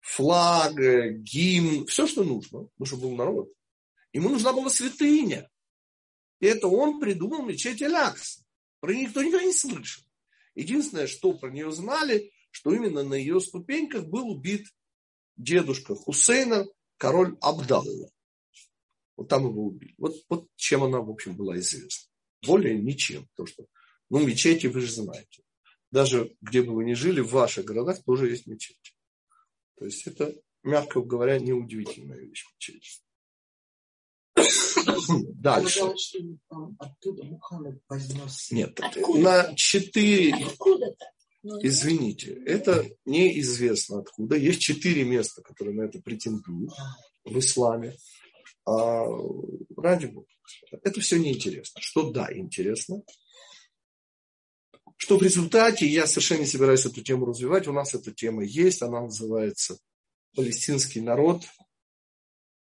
Флаг, 0.00 0.74
гимн, 0.74 1.86
все, 1.86 2.06
что 2.06 2.24
нужно, 2.24 2.64
потому 2.64 2.86
что 2.86 2.96
был 2.96 3.14
народ. 3.14 3.52
Ему 4.12 4.30
нужна 4.30 4.52
была 4.52 4.70
святыня. 4.70 5.48
И 6.40 6.46
это 6.46 6.68
он 6.68 7.00
придумал 7.00 7.44
мечеть 7.44 7.82
Элякс. 7.82 8.42
Про 8.80 8.94
нее 8.94 9.06
никто 9.06 9.22
никогда 9.22 9.44
не 9.44 9.52
слышал. 9.52 10.02
Единственное, 10.54 11.06
что 11.06 11.34
про 11.34 11.50
нее 11.50 11.70
знали, 11.70 12.32
что 12.50 12.74
именно 12.74 13.02
на 13.02 13.14
ее 13.14 13.40
ступеньках 13.40 14.06
был 14.06 14.30
убит 14.30 14.66
дедушка 15.36 15.94
Хусейна, 15.94 16.66
король 16.96 17.36
Абдалла. 17.40 18.10
Вот 19.20 19.28
там 19.28 19.44
его 19.44 19.66
убили. 19.66 19.94
Вот, 19.98 20.14
вот 20.30 20.48
чем 20.56 20.82
она, 20.82 20.98
в 21.00 21.10
общем, 21.10 21.36
была 21.36 21.58
известна. 21.58 22.08
Более 22.46 22.80
ничем. 22.80 23.28
Потому 23.28 23.48
что, 23.48 23.66
ну, 24.08 24.26
мечети 24.26 24.66
вы 24.66 24.80
же 24.80 24.90
знаете. 24.90 25.42
Даже 25.90 26.34
где 26.40 26.62
бы 26.62 26.74
вы 26.74 26.86
ни 26.86 26.94
жили, 26.94 27.20
в 27.20 27.30
ваших 27.30 27.66
городах 27.66 28.02
тоже 28.02 28.30
есть 28.30 28.46
мечети. 28.46 28.94
То 29.76 29.84
есть 29.84 30.06
это, 30.06 30.34
мягко 30.62 31.02
говоря, 31.02 31.38
неудивительная 31.38 32.16
вещь 32.18 32.46
мечеть. 32.54 33.02
Дальше. 35.34 35.80
Нет, 38.52 38.80
на 39.16 39.54
четыре... 39.54 40.46
Ну, 41.42 41.58
извините, 41.62 42.42
это 42.46 42.86
неизвестно 43.04 43.98
откуда. 43.98 44.36
Есть 44.36 44.60
четыре 44.60 45.04
места, 45.04 45.42
которые 45.42 45.74
на 45.76 45.82
это 45.82 46.00
претендуют 46.00 46.72
в 47.26 47.38
исламе. 47.38 47.98
А, 48.70 49.04
ради 49.76 50.06
бога. 50.06 50.28
Это 50.70 51.00
все 51.00 51.18
неинтересно. 51.18 51.80
Что 51.80 52.12
да, 52.12 52.28
интересно. 52.32 53.02
Что 54.96 55.18
в 55.18 55.22
результате, 55.22 55.86
я 55.86 56.06
совершенно 56.06 56.40
не 56.40 56.46
собираюсь 56.46 56.86
эту 56.86 57.02
тему 57.02 57.26
развивать, 57.26 57.66
у 57.66 57.72
нас 57.72 57.94
эта 57.94 58.12
тема 58.12 58.44
есть, 58.44 58.82
она 58.82 59.00
называется 59.00 59.78
«Палестинский 60.36 61.00
народ. 61.00 61.42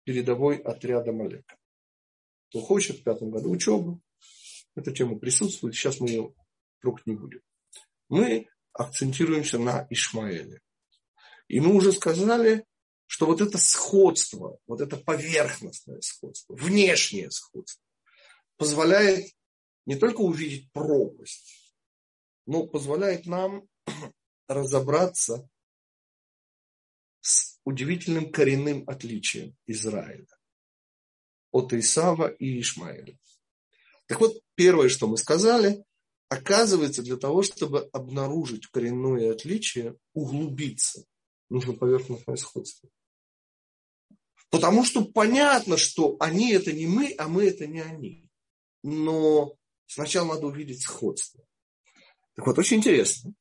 Передовой 0.03 0.57
отряд 0.57 1.07
Амалека». 1.07 1.57
Кто 2.49 2.61
хочет 2.61 2.99
в 2.99 3.03
пятом 3.03 3.29
году 3.29 3.51
учебы, 3.51 3.99
эта 4.75 4.91
тема 4.91 5.19
присутствует, 5.19 5.75
сейчас 5.75 5.99
мы 5.99 6.09
ее 6.09 6.33
трогать 6.81 7.05
не 7.05 7.15
будем. 7.15 7.41
Мы 8.09 8.47
акцентируемся 8.73 9.59
на 9.59 9.85
Ишмаэле. 9.89 10.61
И 11.47 11.59
мы 11.59 11.75
уже 11.75 11.91
сказали, 11.91 12.65
что 13.07 13.25
вот 13.25 13.41
это 13.41 13.57
сходство, 13.57 14.57
вот 14.67 14.81
это 14.81 14.97
поверхностное 14.97 16.01
сходство, 16.01 16.55
внешнее 16.55 17.29
сходство 17.31 17.83
позволяет 18.57 19.31
не 19.85 19.95
только 19.95 20.21
увидеть 20.21 20.71
пропасть, 20.71 21.75
но 22.45 22.65
позволяет 22.65 23.25
нам 23.25 23.67
разобраться 24.47 25.49
с 27.21 27.59
удивительным 27.63 28.31
коренным 28.31 28.83
отличием 28.87 29.55
Израиля 29.67 30.27
от 31.51 31.71
Исава 31.73 32.27
и 32.27 32.59
Ишмаэля. 32.59 33.17
Так 34.07 34.19
вот, 34.19 34.41
первое, 34.55 34.89
что 34.89 35.07
мы 35.07 35.17
сказали, 35.17 35.83
оказывается, 36.27 37.03
для 37.03 37.15
того, 37.15 37.43
чтобы 37.43 37.89
обнаружить 37.93 38.67
коренное 38.67 39.31
отличие, 39.31 39.95
углубиться, 40.13 41.05
нужно 41.53 41.73
поверхностное 41.73 42.35
сходство. 42.35 42.89
Потому 44.49 44.83
что 44.83 45.05
понятно, 45.05 45.77
что 45.77 46.17
они 46.19 46.51
это 46.51 46.73
не 46.73 46.87
мы, 46.87 47.13
а 47.17 47.27
мы 47.27 47.45
это 47.45 47.67
не 47.67 47.79
они. 47.79 48.29
Но 48.81 49.55
сначала 49.85 50.33
надо 50.33 50.47
увидеть 50.47 50.81
сходство. 50.81 51.45
Так 52.35 52.47
вот, 52.47 52.57
очень 52.57 52.77
интересно. 52.77 53.33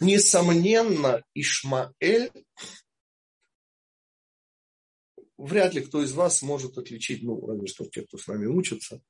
Несомненно, 0.00 1.22
Ишмаэль, 1.34 2.32
вряд 5.36 5.74
ли 5.74 5.82
кто 5.82 6.02
из 6.02 6.12
вас 6.12 6.42
может 6.42 6.78
отличить, 6.78 7.22
ну, 7.22 7.46
разве 7.46 7.66
что 7.66 7.84
те, 7.86 8.02
кто 8.02 8.16
с 8.16 8.26
нами 8.26 8.46
учится 8.46 9.02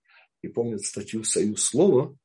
и 0.43 0.49
помнит 0.49 0.85
статью 0.85 1.23
«Союз 1.25 1.63
слова», 1.63 2.17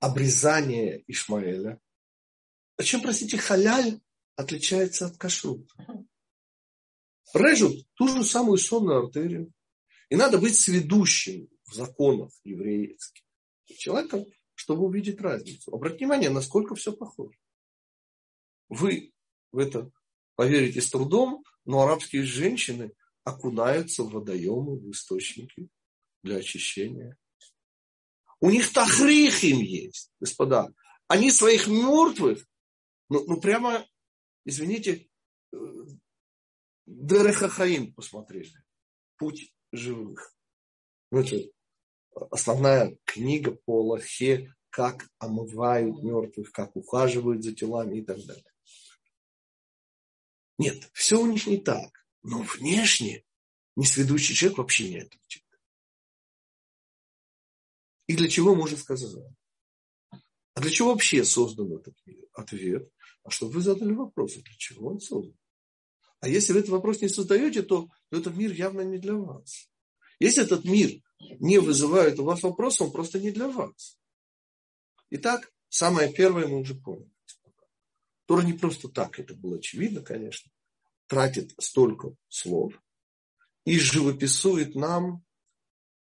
обрезание 0.00 1.04
Ишмаэля. 1.06 1.80
А 2.76 2.82
чем, 2.82 3.02
простите, 3.02 3.38
халяль 3.38 4.00
отличается 4.36 5.06
от 5.06 5.16
кашрута? 5.16 5.74
режут 7.34 7.86
ту 7.94 8.08
же 8.08 8.24
самую 8.24 8.58
сонную 8.58 9.04
артерию. 9.04 9.52
И 10.08 10.16
надо 10.16 10.38
быть 10.38 10.58
сведущим 10.58 11.48
в 11.64 11.74
законах 11.74 12.30
еврейских 12.44 13.22
человеком, 13.78 14.26
чтобы 14.54 14.84
увидеть 14.84 15.20
разницу. 15.20 15.74
Обратите 15.74 16.04
внимание, 16.04 16.30
насколько 16.30 16.74
все 16.74 16.92
похоже. 16.92 17.38
Вы 18.68 19.12
в 19.50 19.58
это 19.58 19.90
поверите 20.34 20.80
с 20.80 20.90
трудом, 20.90 21.44
но 21.64 21.82
арабские 21.82 22.24
женщины 22.24 22.92
окунаются 23.24 24.02
в 24.02 24.10
водоемы, 24.10 24.78
в 24.78 24.90
источники 24.90 25.68
для 26.22 26.36
очищения. 26.36 27.16
У 28.40 28.50
них 28.50 28.72
тахрих 28.72 29.44
им 29.44 29.58
есть, 29.58 30.10
господа. 30.20 30.68
Они 31.06 31.30
своих 31.30 31.68
мертвых, 31.68 32.44
ну, 33.12 33.24
ну 33.26 33.40
прямо, 33.40 33.86
извините, 34.46 35.10
э, 35.52 35.56
Дерехахаим 36.86 37.92
посмотрели. 37.92 38.52
Путь 39.18 39.54
живых. 39.70 40.34
Ну, 41.10 41.20
это 41.20 41.36
основная 42.30 42.98
книга 43.04 43.52
по 43.52 43.86
Лахе, 43.86 44.54
как 44.70 45.10
омывают 45.18 46.02
мертвых, 46.02 46.52
как 46.52 46.74
ухаживают 46.74 47.44
за 47.44 47.54
телами 47.54 47.98
и 47.98 48.04
так 48.04 48.18
далее. 48.24 48.52
Нет, 50.56 50.90
все 50.94 51.20
у 51.20 51.26
них 51.26 51.46
не 51.46 51.58
так. 51.58 52.06
Но 52.22 52.42
внешне 52.42 53.24
несведущий 53.76 54.34
человек 54.34 54.58
вообще 54.58 54.88
не 54.88 55.00
отличит. 55.00 55.44
И 58.06 58.16
для 58.16 58.28
чего 58.28 58.54
можно 58.54 58.78
сказать? 58.78 59.14
А 60.54 60.60
для 60.60 60.70
чего 60.70 60.92
вообще 60.92 61.24
создан 61.24 61.72
этот? 61.74 61.94
Ответ. 62.32 62.90
А 63.24 63.30
чтобы 63.30 63.52
вы 63.52 63.60
задали 63.60 63.92
вопрос, 63.92 64.34
для 64.34 64.54
чего 64.56 64.88
он 64.88 65.00
создан? 65.00 65.36
А 66.20 66.28
если 66.28 66.52
вы 66.52 66.60
этот 66.60 66.70
вопрос 66.70 67.00
не 67.00 67.08
создаете, 67.08 67.62
то, 67.62 67.88
то 68.10 68.16
этот 68.16 68.36
мир 68.36 68.52
явно 68.52 68.82
не 68.82 68.98
для 68.98 69.14
вас. 69.14 69.68
Если 70.20 70.44
этот 70.44 70.64
мир 70.64 71.02
не 71.40 71.58
вызывает 71.58 72.18
у 72.18 72.24
вас 72.24 72.42
вопрос, 72.42 72.80
он 72.80 72.92
просто 72.92 73.18
не 73.18 73.32
для 73.32 73.48
вас. 73.48 73.98
Итак, 75.10 75.52
самое 75.68 76.12
первое 76.12 76.46
мы 76.46 76.60
уже 76.60 76.74
поняли. 76.74 77.10
Тора 78.26 78.42
не 78.42 78.52
просто 78.52 78.88
так, 78.88 79.18
это 79.18 79.34
было 79.34 79.56
очевидно, 79.56 80.00
конечно, 80.00 80.50
тратит 81.06 81.52
столько 81.58 82.14
слов 82.28 82.72
и 83.64 83.78
живописует 83.78 84.74
нам 84.74 85.24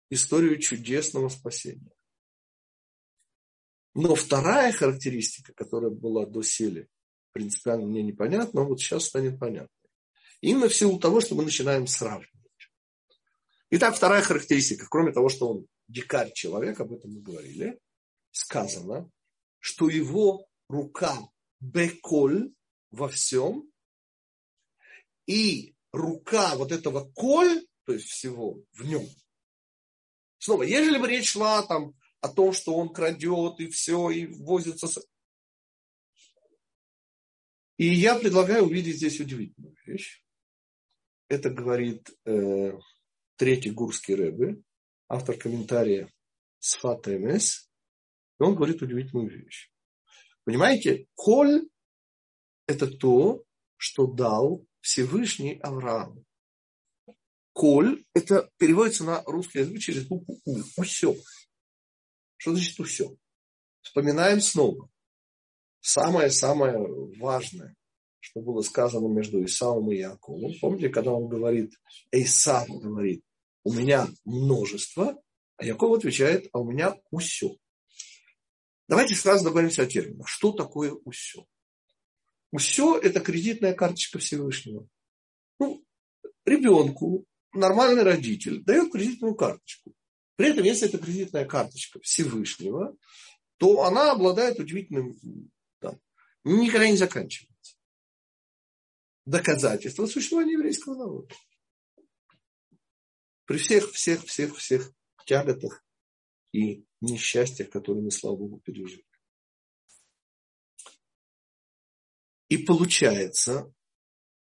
историю 0.09 0.59
чудесного 0.59 1.29
спасения. 1.29 1.91
Но 3.93 4.15
вторая 4.15 4.71
характеристика, 4.71 5.53
которая 5.53 5.91
была 5.91 6.25
до 6.25 6.41
сели, 6.41 6.87
принципиально 7.31 7.85
мне 7.85 8.03
непонятна, 8.03 8.61
но 8.61 8.67
вот 8.67 8.79
сейчас 8.79 9.05
станет 9.05 9.39
понятно. 9.39 9.69
Именно 10.41 10.69
в 10.69 10.75
силу 10.75 10.99
того, 10.99 11.21
что 11.21 11.35
мы 11.35 11.43
начинаем 11.43 11.87
сравнивать. 11.87 12.29
Итак, 13.71 13.95
вторая 13.95 14.21
характеристика, 14.21 14.87
кроме 14.89 15.11
того, 15.11 15.29
что 15.29 15.49
он 15.49 15.67
дикарь 15.87 16.31
человек, 16.33 16.79
об 16.79 16.93
этом 16.93 17.11
мы 17.11 17.21
говорили, 17.21 17.79
сказано, 18.31 19.09
что 19.59 19.89
его 19.89 20.47
рука 20.67 21.17
беколь 21.59 22.53
во 22.91 23.09
всем, 23.09 23.69
и 25.27 25.75
рука 25.91 26.55
вот 26.55 26.71
этого 26.71 27.11
коль, 27.13 27.67
то 27.85 27.93
есть 27.93 28.07
всего 28.07 28.59
в 28.73 28.85
нем. 28.85 29.05
Снова, 30.39 30.63
ежели 30.63 30.97
бы 30.97 31.07
речь 31.07 31.31
шла 31.31 31.61
там 31.63 31.93
о 32.21 32.29
том, 32.29 32.53
что 32.53 32.75
он 32.75 32.91
крадет 32.91 33.59
и 33.59 33.67
все, 33.67 34.09
и 34.09 34.25
возится. 34.25 34.87
И 37.79 37.85
я 37.93 38.19
предлагаю 38.19 38.65
увидеть 38.65 38.97
здесь 38.97 39.21
удивительную 39.21 39.73
вещь. 39.85 40.21
Это 41.29 41.49
говорит 41.49 42.09
э, 42.25 42.77
третий 43.37 43.71
гурский 43.71 44.15
рэбе, 44.15 44.61
автор 45.07 45.37
комментария 45.37 46.11
Сфат 46.59 47.07
МС. 47.07 47.69
И 48.37 48.43
он 48.43 48.55
говорит 48.55 48.81
удивительную 48.81 49.29
вещь. 49.29 49.71
Понимаете, 50.43 51.07
коль– 51.15 51.69
это 52.67 52.85
то, 52.85 53.45
что 53.77 54.07
дал 54.07 54.67
Всевышний 54.81 55.57
Авраам. 55.63 56.25
Коль– 57.53 58.03
это 58.13 58.51
переводится 58.57 59.05
на 59.05 59.23
русский 59.23 59.59
язык 59.59 59.79
через 59.79 60.05
букву 60.05 60.41
У. 60.43 60.59
Усё. 60.75 61.15
Что 62.35 62.51
значит 62.51 62.77
усё? 62.77 63.15
Вспоминаем 63.79 64.41
снова. 64.41 64.89
Самое-самое 65.81 66.77
важное 67.19 67.75
что 68.19 68.41
было 68.41 68.61
сказано 68.61 69.07
между 69.07 69.43
Исаом 69.43 69.91
и 69.91 69.97
Яковом. 69.97 70.51
Помните, 70.61 70.89
когда 70.89 71.11
он 71.11 71.29
говорит, 71.29 71.73
Исав 72.11 72.67
говорит, 72.67 73.23
у 73.63 73.73
меня 73.73 74.07
множество, 74.25 75.21
а 75.57 75.65
Яков 75.65 75.97
отвечает, 75.97 76.47
а 76.53 76.59
у 76.59 76.69
меня 76.69 76.95
усе. 77.11 77.57
Давайте 78.87 79.15
сразу 79.15 79.43
договоримся 79.43 79.83
о 79.83 79.87
терминах. 79.87 80.27
Что 80.27 80.51
такое 80.51 80.91
усе? 80.91 81.45
Усе– 82.51 82.99
это 83.03 83.19
кредитная 83.19 83.73
карточка 83.73 84.19
Всевышнего. 84.19 84.87
Ну, 85.59 85.83
ребенку 86.45 87.25
нормальный 87.53 88.03
родитель 88.03 88.63
дает 88.63 88.91
кредитную 88.91 89.35
карточку. 89.35 89.93
При 90.35 90.49
этом, 90.49 90.63
если 90.63 90.87
это 90.87 90.97
кредитная 90.97 91.45
карточка 91.45 91.99
Всевышнего, 92.01 92.95
то 93.57 93.83
она 93.83 94.11
обладает 94.11 94.59
удивительным, 94.59 95.17
да, 95.81 95.99
никогда 96.43 96.89
не 96.89 96.97
заканчивается. 96.97 97.77
Доказательство 99.25 100.05
существования 100.05 100.53
еврейского 100.53 100.95
народа. 100.95 101.35
При 103.45 103.57
всех, 103.57 103.91
всех, 103.91 104.25
всех, 104.25 104.55
всех 104.57 104.91
тяготах 105.25 105.83
и 106.51 106.85
несчастьях, 107.01 107.69
которые 107.69 108.03
мы, 108.03 108.11
слава 108.11 108.37
Богу, 108.37 108.59
пережили. 108.59 109.05
И 112.47 112.57
получается, 112.57 113.71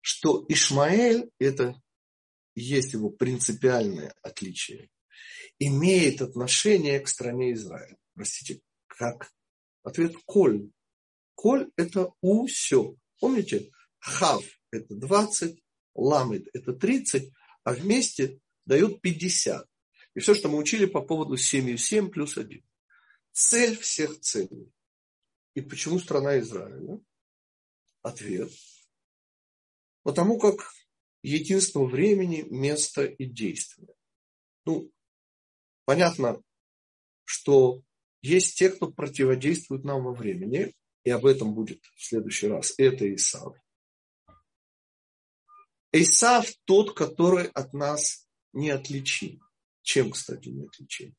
что 0.00 0.46
Ишмаэль, 0.48 1.30
это 1.38 1.80
есть 2.54 2.92
его 2.92 3.10
принципиальное 3.10 4.14
отличие, 4.22 4.90
имеет 5.58 6.22
отношение 6.22 7.00
к 7.00 7.08
стране 7.08 7.52
Израиля. 7.52 7.96
Простите, 8.14 8.60
как? 8.86 9.32
Ответ– 9.82 10.14
коль. 10.26 10.70
Коль– 11.36 11.70
это 11.76 12.12
усё. 12.22 12.96
Помните? 13.20 13.70
Хав– 13.98 14.42
это 14.72 14.94
20, 14.94 15.62
ламед– 15.94 16.48
это 16.54 16.72
30, 16.72 17.30
а 17.62 17.72
вместе 17.72 18.40
дают 18.64 19.00
50. 19.00 19.68
И 20.14 20.20
все, 20.20 20.34
что 20.34 20.48
мы 20.48 20.58
учили 20.58 20.86
по 20.86 21.02
поводу 21.02 21.36
7 21.36 21.68
и 21.68 21.76
7 21.76 22.10
плюс 22.10 22.38
1. 22.38 22.64
Цель 23.32 23.76
всех 23.76 24.18
целей. 24.20 24.72
И 25.54 25.60
почему 25.60 25.98
страна 25.98 26.38
Израиля? 26.40 27.00
Ответ. 28.00 28.50
Потому 30.02 30.38
как 30.38 30.72
единство 31.22 31.84
времени, 31.84 32.46
места 32.48 33.04
и 33.04 33.26
действия. 33.26 33.94
Ну, 34.64 34.90
понятно, 35.84 36.42
что 37.24 37.82
есть 38.22 38.56
те, 38.56 38.70
кто 38.70 38.90
противодействует 38.90 39.84
нам 39.84 40.04
во 40.04 40.14
времени, 40.14 40.74
и 41.06 41.10
об 41.10 41.24
этом 41.24 41.54
будет 41.54 41.84
в 41.94 42.04
следующий 42.04 42.48
раз. 42.48 42.74
Это 42.78 43.14
Исав. 43.14 43.56
Исав 45.92 46.48
тот, 46.64 46.96
который 46.96 47.46
от 47.46 47.72
нас 47.72 48.28
не 48.52 48.70
отличим. 48.70 49.40
Чем, 49.82 50.10
кстати, 50.10 50.48
не 50.48 50.64
отличим? 50.66 51.14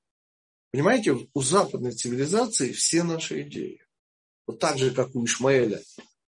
Понимаете, 0.72 1.30
у 1.34 1.42
западной 1.42 1.94
цивилизации 1.94 2.74
все 2.74 3.04
наши 3.04 3.44
идеи, 3.44 3.82
вот 4.46 4.60
так 4.60 4.78
же, 4.78 4.94
как 4.94 5.16
у 5.16 5.24
Ишмаэля, 5.24 5.82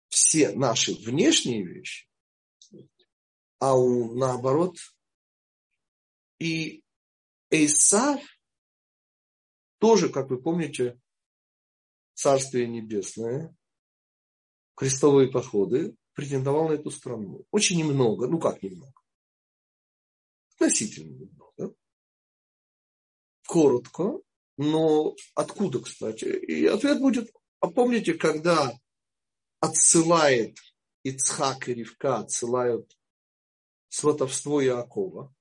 все 0.07 0.53
наши 0.53 0.93
внешние 0.93 1.65
вещи, 1.65 2.07
а 3.59 3.75
у 3.75 4.15
наоборот. 4.15 4.77
И 6.39 6.81
Эйсав 7.49 8.21
тоже, 9.79 10.07
как 10.07 10.29
вы 10.29 10.41
помните, 10.41 10.97
Царствие 12.19 12.67
Небесное, 12.67 13.55
крестовые 14.75 15.31
походы, 15.31 15.95
претендовал 16.11 16.67
на 16.67 16.73
эту 16.73 16.91
страну. 16.91 17.45
Очень 17.49 17.77
немного, 17.77 18.27
ну 18.27 18.41
как 18.41 18.61
немного? 18.61 18.91
Относительно 20.53 21.15
немного. 21.15 21.73
Коротко, 23.47 24.19
но 24.57 25.15
откуда, 25.33 25.79
кстати? 25.79 26.25
И 26.25 26.65
ответ 26.65 26.99
будет, 26.99 27.31
а 27.61 27.69
помните, 27.69 28.15
когда 28.15 28.77
отсылает 29.61 30.57
Ицхак 31.03 31.69
и 31.69 31.73
Ривка, 31.73 32.17
отсылают 32.17 32.99
сватовство 33.87 34.61
Иакова, 34.61 35.33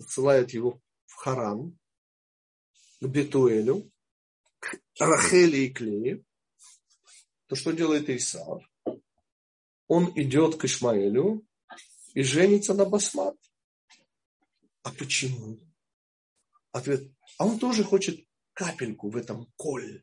отсылают 0.00 0.52
его 0.52 0.80
в 1.04 1.16
Харан, 1.16 1.78
к 3.02 3.06
Бетуэлю, 3.06 3.92
к 4.58 4.80
Рахели 4.98 5.58
и 5.58 5.72
Клее, 5.72 6.24
то 7.46 7.56
что 7.56 7.72
делает 7.72 8.08
Исав? 8.10 8.62
Он 9.86 10.12
идет 10.16 10.56
к 10.56 10.64
Ишмаэлю 10.64 11.46
и 12.14 12.22
женится 12.22 12.74
на 12.74 12.84
Басмат. 12.84 13.36
А 14.82 14.92
почему? 14.92 15.58
Ответ. 16.72 17.10
А 17.38 17.46
он 17.46 17.58
тоже 17.58 17.84
хочет 17.84 18.26
капельку 18.52 19.10
в 19.10 19.16
этом 19.16 19.52
коле. 19.56 20.02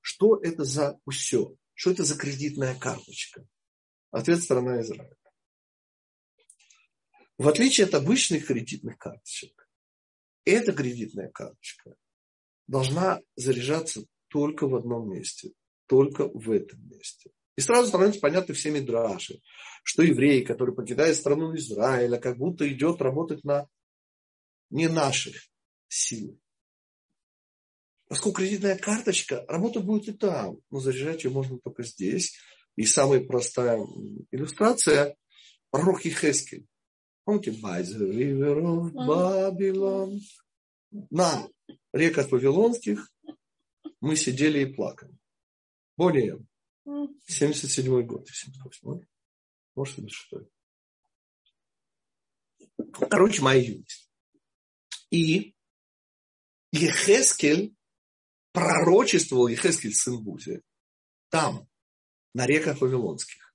Что 0.00 0.36
это 0.36 0.64
за 0.64 0.98
все? 1.10 1.56
Что 1.74 1.90
это 1.90 2.04
за 2.04 2.16
кредитная 2.16 2.78
карточка? 2.78 3.46
Ответ 4.10 4.42
страна 4.42 4.80
Израиля. 4.80 5.16
В 7.38 7.48
отличие 7.48 7.86
от 7.86 7.94
обычных 7.94 8.46
кредитных 8.46 8.98
карточек, 8.98 9.66
эта 10.44 10.72
кредитная 10.72 11.30
карточка 11.30 11.96
должна 12.70 13.20
заряжаться 13.34 14.04
только 14.28 14.68
в 14.68 14.76
одном 14.76 15.10
месте, 15.10 15.52
только 15.86 16.28
в 16.28 16.50
этом 16.52 16.88
месте. 16.88 17.30
И 17.56 17.60
сразу 17.60 17.88
становится 17.88 18.20
понятно 18.20 18.54
всеми 18.54 18.78
драши, 18.78 19.40
что 19.82 20.02
еврей, 20.02 20.44
который 20.44 20.74
покидает 20.74 21.16
страну 21.16 21.54
Израиля, 21.56 22.18
как 22.18 22.38
будто 22.38 22.66
идет 22.72 23.02
работать 23.02 23.42
на 23.42 23.66
не 24.70 24.86
наших 24.86 25.34
силах. 25.88 26.38
Поскольку 28.06 28.38
кредитная 28.38 28.78
карточка, 28.78 29.44
работа 29.48 29.80
будет 29.80 30.08
и 30.08 30.12
там, 30.12 30.58
но 30.70 30.78
заряжать 30.78 31.24
ее 31.24 31.30
можно 31.30 31.58
только 31.58 31.82
здесь. 31.82 32.36
И 32.76 32.84
самая 32.84 33.20
простая 33.20 33.84
иллюстрация– 34.30 35.16
пророк 35.70 36.02
Хескель. 36.02 36.66
Помните? 37.24 37.50
By 37.50 37.82
the 37.82 38.10
river 38.12 38.60
of 38.62 38.92
Babylon. 38.94 40.20
На 41.92 41.98
реках 41.98 42.30
Вавилонских 42.30 43.12
мы 44.00 44.16
сидели 44.16 44.60
и 44.60 44.72
плакали. 44.72 45.16
Более 45.96 46.38
77 47.26 48.02
год, 48.02 48.28
78 48.28 49.06
может, 49.74 49.94
76 49.96 50.50
Короче, 53.08 53.42
моя 53.42 53.62
юность. 53.62 54.10
И 55.10 55.54
Ехескель 56.72 57.74
пророчествовал, 58.52 59.48
Ехескель 59.48 59.94
сын 59.94 60.22
Бузи, 60.22 60.62
там, 61.28 61.68
на 62.34 62.46
реках 62.46 62.80
Вавилонских. 62.80 63.54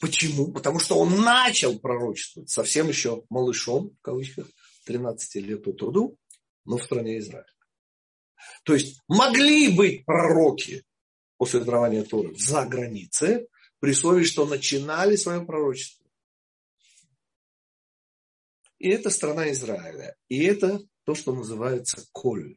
Почему? 0.00 0.52
Потому 0.52 0.78
что 0.78 0.98
он 0.98 1.20
начал 1.22 1.78
пророчествовать 1.78 2.50
совсем 2.50 2.88
еще 2.88 3.24
малышом, 3.28 3.90
в 3.90 4.00
кавычках, 4.02 4.48
13 4.84 5.34
лет 5.46 5.66
от 5.66 5.78
труду, 5.78 6.18
но 6.64 6.78
в 6.78 6.84
стране 6.84 7.18
Израиля. 7.18 7.46
То 8.64 8.74
есть 8.74 9.00
могли 9.08 9.74
быть 9.74 10.04
пророки 10.04 10.84
после 11.36 11.60
дарования 11.60 12.04
Торы 12.04 12.34
за 12.36 12.64
границей, 12.66 13.48
при 13.80 13.90
условии, 13.90 14.24
что 14.24 14.46
начинали 14.46 15.16
свое 15.16 15.44
пророчество. 15.44 16.04
И 18.78 18.88
это 18.88 19.10
страна 19.10 19.50
Израиля. 19.52 20.16
И 20.28 20.42
это 20.44 20.80
то, 21.04 21.14
что 21.14 21.34
называется 21.34 22.06
коль. 22.12 22.56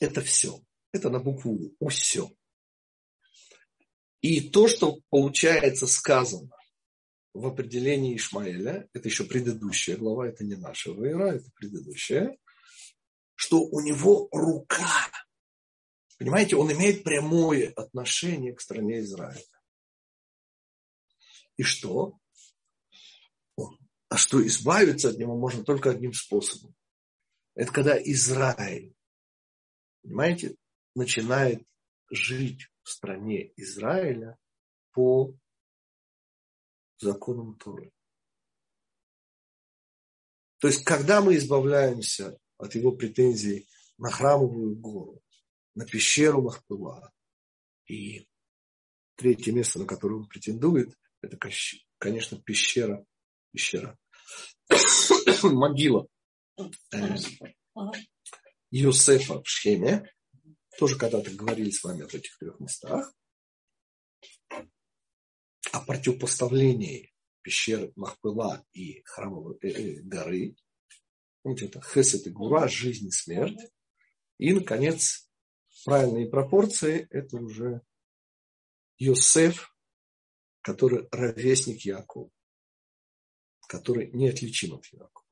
Это 0.00 0.22
все. 0.22 0.60
Это 0.92 1.10
на 1.10 1.18
букву 1.18 1.74
У. 1.78 1.88
Все. 1.88 2.30
И 4.20 4.48
то, 4.48 4.68
что 4.68 5.00
получается 5.10 5.86
сказано 5.86 6.50
в 7.34 7.46
определении 7.46 8.16
Ишмаэля, 8.16 8.88
это 8.94 9.08
еще 9.08 9.24
предыдущая 9.24 9.96
глава, 9.96 10.28
это 10.28 10.44
не 10.44 10.54
наша 10.54 10.92
Вайра, 10.92 11.34
это 11.34 11.50
предыдущая, 11.54 12.38
что 13.34 13.60
у 13.60 13.80
него 13.80 14.28
рука. 14.32 15.10
Понимаете, 16.18 16.56
он 16.56 16.72
имеет 16.72 17.04
прямое 17.04 17.72
отношение 17.72 18.52
к 18.54 18.60
стране 18.60 19.00
Израиля. 19.00 19.42
И 21.56 21.62
что? 21.62 22.18
А 24.08 24.16
что 24.16 24.46
избавиться 24.46 25.10
от 25.10 25.18
него 25.18 25.36
можно 25.36 25.64
только 25.64 25.90
одним 25.90 26.12
способом. 26.12 26.74
Это 27.54 27.72
когда 27.72 28.00
Израиль, 28.00 28.94
понимаете, 30.02 30.56
начинает 30.94 31.66
жить 32.10 32.68
в 32.82 32.90
стране 32.90 33.52
Израиля 33.56 34.38
по 34.92 35.34
законам 36.98 37.56
Торы. 37.56 37.92
То 40.58 40.68
есть, 40.68 40.84
когда 40.84 41.20
мы 41.20 41.36
избавляемся 41.36 42.38
от 42.64 42.74
его 42.74 42.92
претензий 42.92 43.68
на 43.98 44.10
храмовую 44.10 44.76
гору, 44.76 45.22
на 45.74 45.84
пещеру 45.84 46.42
Махпыла, 46.42 47.12
и 47.86 48.26
третье 49.16 49.52
место, 49.52 49.80
на 49.80 49.86
которое 49.86 50.16
он 50.16 50.26
претендует, 50.26 50.98
это, 51.20 51.38
конечно, 51.98 52.40
пещера, 52.40 53.04
пещера, 53.52 53.98
могила. 55.42 56.06
Э, 56.92 57.16
Йосефа 58.70 59.42
в 59.42 59.48
Шхеме, 59.48 60.10
тоже 60.78 60.96
когда-то 60.96 61.30
говорили 61.30 61.70
с 61.70 61.84
вами 61.84 62.02
об 62.02 62.14
этих 62.14 62.36
трех 62.38 62.58
местах, 62.60 63.12
о 65.72 65.80
противопоставлении 65.80 67.12
пещеры 67.42 67.92
Махпыла 67.96 68.64
и 68.72 69.02
храмовой 69.04 69.58
э, 69.60 69.68
э, 69.68 70.00
горы. 70.02 70.56
Помните, 71.44 71.66
это 71.66 71.82
хесед 71.82 72.26
и 72.26 72.30
гура, 72.30 72.66
жизнь 72.68 73.08
и 73.08 73.10
смерть. 73.10 73.60
И, 74.38 74.54
наконец, 74.54 75.30
правильные 75.84 76.26
пропорции– 76.26 77.06
это 77.10 77.36
уже 77.36 77.82
Йосеф, 78.96 79.76
который 80.62 81.06
ровесник 81.10 81.82
Якова, 81.82 82.30
который 83.68 84.10
неотличим 84.12 84.72
от 84.72 84.86
Якова. 84.86 85.26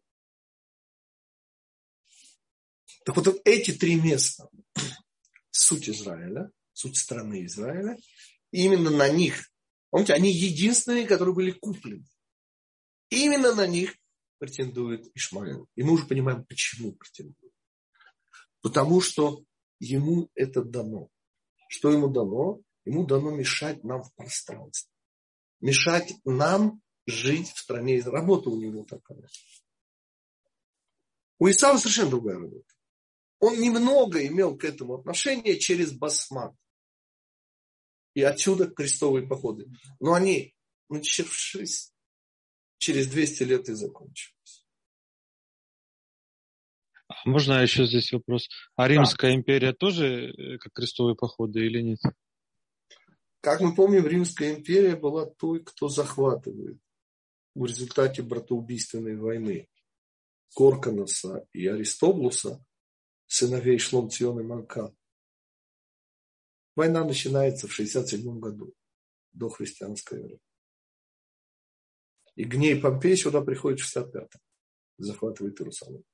Так 3.06 3.16
вот, 3.16 3.40
эти 3.46 3.72
три 3.72 3.94
места– 3.94 4.50
суть 5.50 5.88
Израиля, 5.88 6.52
суть 6.74 6.98
страны 6.98 7.46
Израиля, 7.46 7.96
именно 8.50 8.90
на 8.90 9.08
них, 9.08 9.50
помните, 9.88 10.12
они 10.12 10.30
единственные, 10.30 11.06
которые 11.06 11.34
были 11.34 11.52
куплены. 11.52 12.04
Именно 13.08 13.54
на 13.54 13.66
них 13.66 13.96
претендует 14.42 15.08
Ишмаил. 15.14 15.68
И 15.76 15.84
мы 15.84 15.92
уже 15.92 16.04
понимаем, 16.04 16.44
почему 16.44 16.94
претендует. 16.94 17.54
Потому 18.60 19.00
что 19.00 19.44
ему 19.78 20.30
это 20.34 20.64
дано. 20.64 21.10
Что 21.68 21.92
ему 21.92 22.08
дано? 22.08 22.60
Ему 22.84 23.06
дано 23.06 23.30
мешать 23.30 23.84
нам 23.84 24.02
в 24.02 24.12
пространстве. 24.16 24.90
Мешать 25.60 26.14
нам 26.24 26.82
жить 27.06 27.52
в 27.52 27.58
стране. 27.60 28.00
Работа 28.00 28.50
у 28.50 28.60
него 28.60 28.82
такая. 28.82 29.28
У 31.38 31.48
Исава 31.48 31.76
совершенно 31.76 32.10
другая 32.10 32.40
работа. 32.40 32.74
Он 33.38 33.60
немного 33.60 34.26
имел 34.26 34.58
к 34.58 34.64
этому 34.64 34.94
отношение 34.94 35.56
через 35.60 35.92
басмат. 35.92 36.52
И 38.14 38.22
отсюда 38.22 38.68
крестовые 38.68 39.24
походы. 39.24 39.70
Но 40.00 40.14
они, 40.14 40.52
начавшись 40.88 41.91
через 42.82 43.06
200 43.06 43.42
лет 43.44 43.68
и 43.68 43.74
закончились. 43.74 44.66
Можно 47.24 47.62
еще 47.62 47.86
здесь 47.86 48.12
вопрос? 48.12 48.48
А 48.74 48.88
Римская 48.88 49.30
да. 49.30 49.36
империя 49.36 49.72
тоже 49.72 50.32
э, 50.32 50.58
как 50.58 50.72
крестовые 50.72 51.14
походы 51.14 51.64
или 51.64 51.80
нет? 51.80 52.00
Как 53.40 53.60
мы 53.60 53.74
помним, 53.74 54.06
Римская 54.06 54.54
империя 54.54 54.96
была 54.96 55.26
той, 55.26 55.62
кто 55.62 55.88
захватывает 55.88 56.78
в 57.54 57.64
результате 57.64 58.22
братоубийственной 58.22 59.16
войны 59.16 59.68
Корканоса 60.54 61.46
и 61.52 61.66
Аристоблуса, 61.68 62.64
сыновей 63.26 63.78
Шломцион 63.78 64.40
и 64.40 64.42
Манка. 64.42 64.92
Война 66.74 67.04
начинается 67.04 67.68
в 67.68 67.72
67 67.72 68.40
году, 68.40 68.74
до 69.32 69.48
христианской 69.50 70.18
эры. 70.20 70.40
И 72.36 72.44
Гней 72.44 72.80
Помпей 72.80 73.16
сюда 73.16 73.42
приходит 73.42 73.80
в 73.80 73.96
65-м, 73.96 74.40
захватывает 74.98 75.60
Иерусалим. 75.60 76.04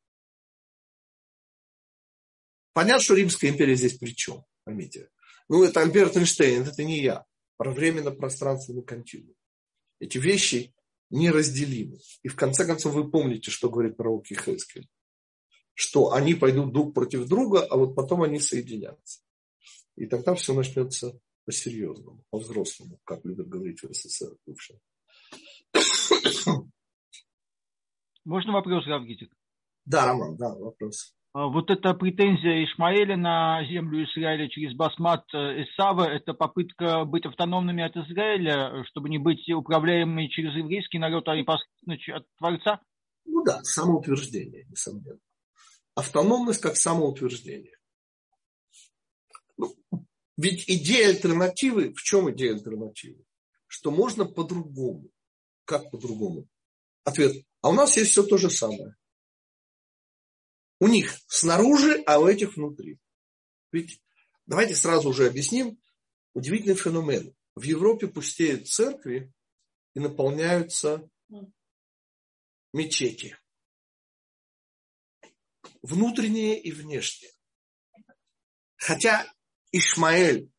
Понятно, 2.72 3.02
что 3.02 3.14
Римская 3.14 3.50
империя 3.50 3.74
здесь 3.74 3.98
при 3.98 4.14
чем, 4.14 4.44
поймите. 4.64 5.10
Ну, 5.48 5.64
это 5.64 5.80
Альберт 5.80 6.16
Эйнштейн, 6.16 6.62
это 6.62 6.84
не 6.84 7.00
я. 7.00 7.24
Про 7.56 7.72
временно-пространственный 7.72 8.84
континуум. 8.84 9.34
Эти 9.98 10.18
вещи 10.18 10.74
неразделимы. 11.10 11.98
И 12.22 12.28
в 12.28 12.36
конце 12.36 12.64
концов 12.64 12.94
вы 12.94 13.10
помните, 13.10 13.50
что 13.50 13.70
говорит 13.70 13.96
пророк 13.96 14.26
Хескель. 14.26 14.88
Что 15.74 16.12
они 16.12 16.34
пойдут 16.34 16.72
друг 16.72 16.94
против 16.94 17.26
друга, 17.26 17.64
а 17.64 17.76
вот 17.76 17.94
потом 17.94 18.22
они 18.22 18.38
соединятся. 18.40 19.22
И 19.96 20.06
тогда 20.06 20.34
все 20.34 20.54
начнется 20.54 21.18
по-серьезному, 21.44 22.24
по-взрослому, 22.30 23.00
как 23.04 23.24
любят 23.24 23.48
говорить 23.48 23.82
в 23.82 23.92
СССР 23.92 24.36
бывшем. 24.46 24.78
Можно 28.24 28.52
вопрос, 28.52 28.86
Равгитик? 28.86 29.32
Да, 29.84 30.06
Роман, 30.06 30.36
да, 30.36 30.54
вопрос. 30.54 31.14
А, 31.32 31.46
вот 31.46 31.70
эта 31.70 31.94
претензия 31.94 32.64
Ишмаэля 32.64 33.16
на 33.16 33.64
землю 33.66 34.04
Израиля 34.04 34.48
через 34.48 34.74
Басмат 34.74 35.24
э, 35.34 35.62
Исава, 35.62 36.04
это 36.04 36.34
попытка 36.34 37.04
быть 37.04 37.24
автономными 37.26 37.82
от 37.84 37.96
Израиля, 37.96 38.84
чтобы 38.88 39.08
не 39.08 39.18
быть 39.18 39.48
управляемыми 39.48 40.26
через 40.28 40.54
еврейский 40.54 40.98
народ, 40.98 41.28
а 41.28 41.36
непосредственно 41.36 41.96
от 42.16 42.26
Творца? 42.38 42.80
Ну 43.24 43.44
да, 43.44 43.62
самоутверждение, 43.62 44.66
несомненно. 44.68 45.20
Автономность 45.94 46.60
как 46.60 46.76
самоутверждение. 46.76 47.76
Ну, 49.56 49.74
ведь 50.36 50.68
идея 50.68 51.08
альтернативы, 51.08 51.92
в 51.94 52.02
чем 52.02 52.30
идея 52.30 52.54
альтернативы? 52.54 53.24
Что 53.66 53.90
можно 53.90 54.24
по-другому. 54.24 55.08
Как 55.68 55.90
по-другому? 55.90 56.48
Ответ. 57.04 57.44
А 57.60 57.68
у 57.68 57.74
нас 57.74 57.94
есть 57.98 58.12
все 58.12 58.22
то 58.22 58.38
же 58.38 58.48
самое. 58.48 58.96
У 60.80 60.86
них 60.88 61.14
снаружи, 61.26 62.02
а 62.06 62.20
у 62.20 62.26
этих 62.26 62.56
внутри. 62.56 62.98
Ведь 63.70 64.00
давайте 64.46 64.74
сразу 64.74 65.10
уже 65.10 65.26
объясним 65.26 65.78
удивительный 66.32 66.74
феномен. 66.74 67.36
В 67.54 67.64
Европе 67.64 68.08
пустеют 68.08 68.66
церкви 68.66 69.30
и 69.92 70.00
наполняются 70.00 71.06
мечети. 72.72 73.36
Внутренние 75.82 76.58
и 76.58 76.72
внешние. 76.72 77.32
Хотя 78.76 79.30
Ишмаэль 79.70 80.50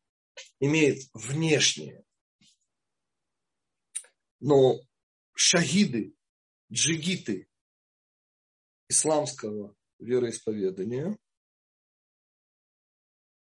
имеет 0.60 1.10
внешнее, 1.14 2.04
но 4.38 4.78
шагиды, 5.40 6.14
джигиты 6.70 7.48
исламского 8.90 9.74
вероисповедания, 9.98 11.16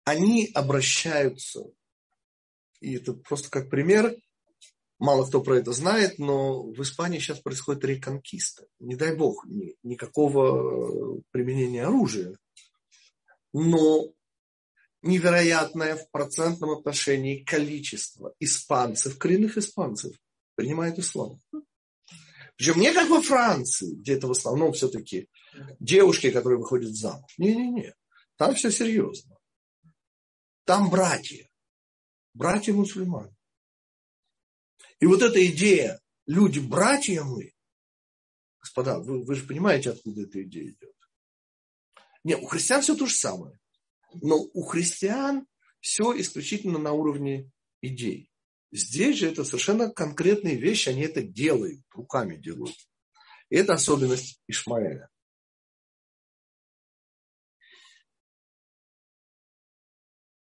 они 0.03 0.51
обращаются, 0.53 1.63
и 2.79 2.93
это 2.93 3.13
просто 3.13 3.49
как 3.49 3.71
пример, 3.71 4.15
мало 4.99 5.25
кто 5.25 5.41
про 5.41 5.57
это 5.57 5.71
знает, 5.71 6.19
но 6.19 6.61
в 6.61 6.79
Испании 6.83 7.17
сейчас 7.17 7.39
происходит 7.39 7.83
реконкиста. 7.85 8.67
Не 8.79 8.95
дай 8.95 9.15
бог, 9.15 9.43
ни, 9.47 9.75
никакого 9.81 11.17
э, 11.17 11.21
применения 11.31 11.85
оружия. 11.85 12.37
Но 13.51 14.13
невероятное 15.01 15.95
в 15.95 16.07
процентном 16.11 16.69
отношении 16.69 17.43
количество 17.43 18.35
испанцев, 18.39 19.17
коренных 19.17 19.57
испанцев, 19.57 20.15
принимает 20.53 20.99
ислам. 20.99 21.39
Причем 22.59 22.81
не 22.81 22.91
как 22.91 23.09
во 23.09 23.21
Франции, 23.21 23.95
где 23.95 24.15
это 24.15 24.27
в 24.27 24.31
основном 24.31 24.73
все-таки 24.73 25.29
девушки, 25.79 26.29
которые 26.29 26.59
выходят 26.59 26.93
замуж. 26.93 27.33
Не-не-не. 27.37 27.95
Там 28.35 28.53
все 28.53 28.69
серьезно. 28.69 29.37
Там 30.65 30.89
братья. 30.89 31.49
Братья 32.33 32.73
мусульмане. 32.73 33.33
И 34.99 35.05
вот 35.05 35.21
эта 35.21 35.45
идея, 35.47 36.01
люди 36.25 36.59
братья 36.59 37.23
мы, 37.23 37.53
господа, 38.59 38.99
вы, 38.99 39.23
вы 39.23 39.35
же 39.35 39.47
понимаете, 39.47 39.91
откуда 39.91 40.23
эта 40.23 40.43
идея 40.43 40.71
идет. 40.71 40.95
Нет, 42.25 42.41
у 42.41 42.45
христиан 42.45 42.81
все 42.81 42.93
то 42.93 43.05
же 43.05 43.15
самое. 43.15 43.57
Но 44.15 44.35
у 44.35 44.63
христиан 44.63 45.47
все 45.79 46.11
исключительно 46.19 46.77
на 46.77 46.91
уровне 46.91 47.49
идей. 47.79 48.28
Здесь 48.71 49.17
же 49.17 49.31
это 49.31 49.43
совершенно 49.43 49.91
конкретные 49.91 50.55
вещи, 50.55 50.89
они 50.89 51.01
это 51.01 51.23
делают, 51.23 51.81
руками 51.91 52.35
делают. 52.35 52.75
И 53.49 53.55
это 53.55 53.73
особенность 53.73 54.41
Ишмаэля. 54.47 55.09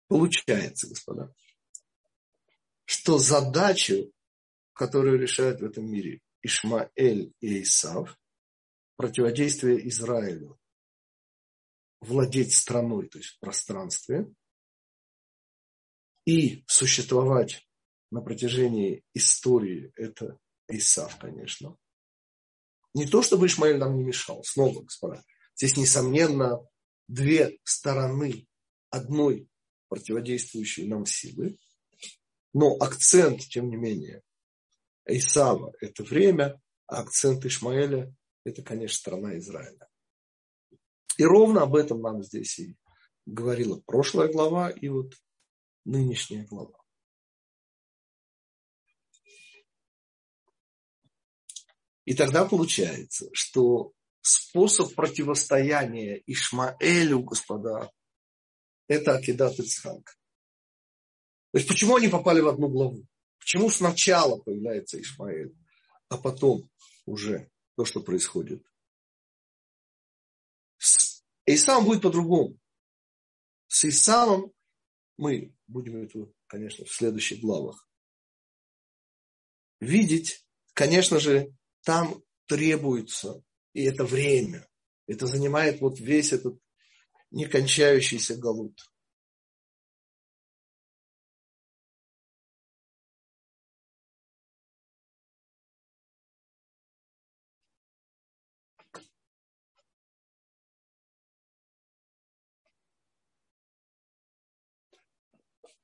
Получается, 0.06 0.88
господа, 0.88 1.32
что 2.84 3.18
задачу, 3.18 4.12
которую 4.72 5.18
решают 5.20 5.60
в 5.60 5.64
этом 5.64 5.88
мире 5.90 6.20
Ишмаэль 6.42 7.32
и 7.40 7.62
Исав, 7.62 8.18
противодействие 8.96 9.88
Израилю, 9.88 10.58
владеть 12.00 12.54
страной, 12.54 13.08
то 13.08 13.18
есть 13.18 13.30
в 13.30 13.38
пространстве, 13.38 14.26
и 16.26 16.64
существовать 16.66 17.69
на 18.10 18.20
протяжении 18.20 19.02
истории, 19.14 19.92
это 19.96 20.38
Исав, 20.68 21.18
конечно. 21.18 21.76
Не 22.94 23.06
то, 23.06 23.22
чтобы 23.22 23.46
Ишмаэль 23.46 23.78
нам 23.78 23.96
не 23.96 24.04
мешал, 24.04 24.42
снова, 24.44 24.82
господа. 24.82 25.22
Здесь, 25.56 25.76
несомненно, 25.76 26.60
две 27.06 27.58
стороны 27.64 28.46
одной 28.90 29.48
противодействующие 29.88 30.88
нам 30.88 31.06
силы. 31.06 31.58
Но 32.52 32.76
акцент, 32.80 33.40
тем 33.42 33.68
не 33.68 33.76
менее, 33.76 34.22
Исава– 35.06 35.72
это 35.80 36.02
время, 36.02 36.60
а 36.86 37.00
акцент 37.00 37.44
Ишмаэля– 37.44 38.12
это, 38.44 38.62
конечно, 38.62 38.98
страна 38.98 39.38
Израиля. 39.38 39.88
И 41.16 41.24
ровно 41.24 41.62
об 41.62 41.76
этом 41.76 42.00
нам 42.00 42.22
здесь 42.22 42.58
и 42.58 42.76
говорила 43.26 43.80
прошлая 43.86 44.32
глава 44.32 44.70
и 44.70 44.88
вот 44.88 45.14
нынешняя 45.84 46.46
глава. 46.46 46.79
И 52.10 52.14
тогда 52.14 52.44
получается, 52.44 53.30
что 53.32 53.92
способ 54.20 54.92
противостояния 54.96 56.20
Ишмаэлю, 56.26 57.22
господа, 57.22 57.92
это 58.88 59.14
Акидат 59.14 59.60
Ицхак. 59.60 60.18
То 61.52 61.58
есть 61.58 61.68
почему 61.68 61.94
они 61.94 62.08
попали 62.08 62.40
в 62.40 62.48
одну 62.48 62.68
главу? 62.68 63.06
Почему 63.38 63.70
сначала 63.70 64.40
появляется 64.40 65.00
Ишмаэль, 65.00 65.54
а 66.08 66.18
потом 66.18 66.68
уже 67.06 67.48
то, 67.76 67.84
что 67.84 68.00
происходит? 68.00 68.66
С 70.78 71.22
Исавом 71.46 71.84
будет 71.84 72.02
по-другому. 72.02 72.58
С 73.68 73.84
Исавом 73.84 74.52
мы 75.16 75.54
будем 75.68 76.02
это, 76.02 76.26
конечно, 76.48 76.84
в 76.84 76.92
следующих 76.92 77.40
главах 77.40 77.88
видеть. 79.78 80.44
Конечно 80.74 81.20
же, 81.20 81.54
там 81.82 82.22
требуется, 82.46 83.42
и 83.72 83.84
это 83.84 84.04
время. 84.04 84.68
Это 85.06 85.26
занимает 85.26 85.80
вот 85.80 85.98
весь 85.98 86.32
этот 86.32 86.60
некончающийся 87.30 88.36
галут. 88.36 88.78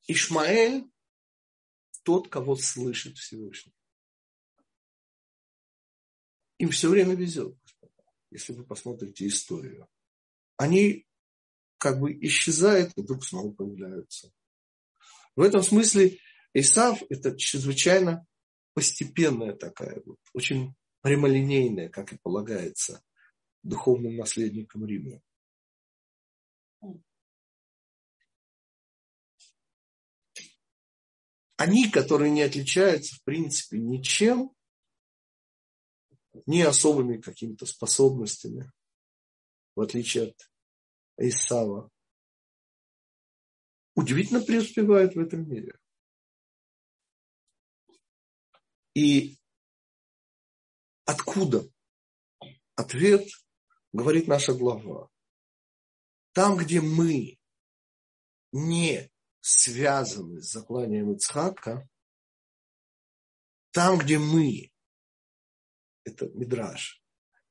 Ишмаэль 0.09 0.89
тот, 2.05 2.29
кого 2.29 2.55
слышит 2.55 3.19
Всевышний. 3.19 3.76
Им 6.59 6.71
все 6.71 6.89
время 6.89 7.15
везет, 7.15 7.57
если 8.31 8.53
вы 8.53 8.65
посмотрите 8.65 9.27
историю. 9.27 9.89
Они 10.57 11.07
как 11.79 12.01
бы 12.01 12.13
исчезают 12.27 12.93
и 12.97 13.03
вдруг 13.03 13.25
снова 13.25 13.53
появляются. 13.53 14.33
В 15.35 15.43
этом 15.43 15.63
смысле 15.63 16.19
Исав– 16.55 17.03
это 17.11 17.37
чрезвычайно 17.37 18.27
постепенная 18.73 19.53
такая, 19.55 20.03
вот, 20.07 20.19
очень 20.33 20.75
прямолинейная, 21.03 21.91
как 21.91 22.13
и 22.13 22.19
полагается, 22.19 23.03
духовным 23.63 24.17
наследником 24.17 24.87
Рима. 24.87 25.21
Они, 31.59 31.91
которые 31.91 32.31
не 32.31 32.43
отличаются, 32.43 33.17
в 33.17 33.23
принципе, 33.25 33.79
ничем, 33.79 34.56
ни 36.47 36.61
особыми 36.61 37.21
какими-то 37.21 37.67
способностями, 37.67 38.71
в 39.75 39.81
отличие 39.81 40.29
от 40.29 40.51
Исава, 41.19 41.91
удивительно 43.95 44.43
преуспевают 44.43 45.15
в 45.15 45.19
этом 45.19 45.49
мире. 45.49 45.79
И 48.95 49.37
откуда? 51.05 51.69
Ответ 52.75 53.27
говорит 53.93 54.29
наша 54.29 54.53
глава. 54.55 55.09
Там, 56.33 56.57
где 56.59 56.81
мы 56.81 57.39
не 58.53 59.11
связаны 59.41 60.43
с 60.43 60.51
закланием 60.51 61.13
Ицхака, 61.13 61.89
там, 63.71 63.99
где 63.99 64.19
мы, 64.19 64.71
это 66.07 66.29
Мидраж, 66.29 67.03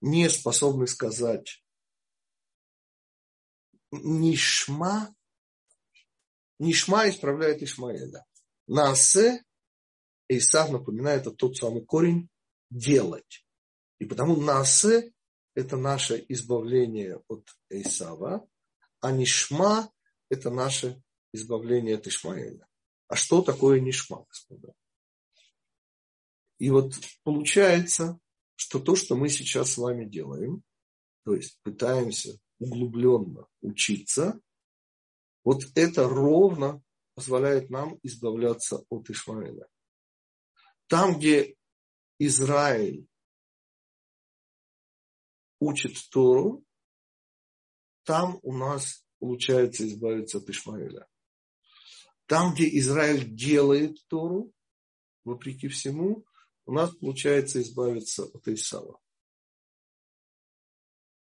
не 0.01 0.29
способны 0.29 0.87
сказать 0.87 1.63
Нишма, 3.91 5.13
Нишма 6.57 7.09
исправляет 7.09 7.61
Ишмаэля. 7.61 8.25
Наасе, 8.67 9.43
Исав 10.27 10.71
напоминает, 10.71 11.21
это 11.21 11.31
тот 11.31 11.57
самый 11.57 11.85
корень 11.85 12.29
делать. 12.69 13.45
И 13.99 14.05
потому 14.05 14.37
Наасе– 14.37 15.13
это 15.53 15.77
наше 15.77 16.25
избавление 16.29 17.21
от 17.27 17.47
Исава, 17.69 18.47
а 19.01 19.11
Нишма– 19.11 19.91
это 20.29 20.49
наше 20.49 21.01
избавление 21.33 21.95
от 21.95 22.07
Ишмаэля. 22.07 22.67
А 23.07 23.15
что 23.15 23.41
такое 23.41 23.79
Нишма, 23.79 24.25
господа? 24.27 24.73
И 26.57 26.69
вот 26.69 26.93
получается, 27.23 28.17
что 28.55 28.79
то, 28.79 28.95
что 28.95 29.15
мы 29.15 29.29
сейчас 29.29 29.73
с 29.73 29.77
вами 29.77 30.05
делаем, 30.05 30.63
то 31.23 31.35
есть 31.35 31.59
пытаемся 31.63 32.39
углубленно 32.59 33.47
учиться, 33.61 34.39
вот 35.43 35.63
это 35.75 36.07
ровно 36.07 36.81
позволяет 37.13 37.69
нам 37.69 37.99
избавляться 38.03 38.83
от 38.89 39.09
Ишмаэля. 39.09 39.67
Там, 40.87 41.17
где 41.17 41.55
Израиль 42.19 43.07
учит 45.59 45.97
Тору, 46.11 46.63
там 48.03 48.39
у 48.43 48.53
нас 48.53 49.05
получается 49.19 49.87
избавиться 49.87 50.37
от 50.37 50.49
Ишмаэля. 50.49 51.07
Там, 52.27 52.53
где 52.53 52.67
Израиль 52.79 53.25
делает 53.35 53.97
Тору, 54.07 54.51
вопреки 55.23 55.67
всему, 55.67 56.25
у 56.65 56.73
нас 56.73 56.95
получается 56.95 57.61
избавиться 57.61 58.25
от 58.25 58.47
Исава. 58.47 58.99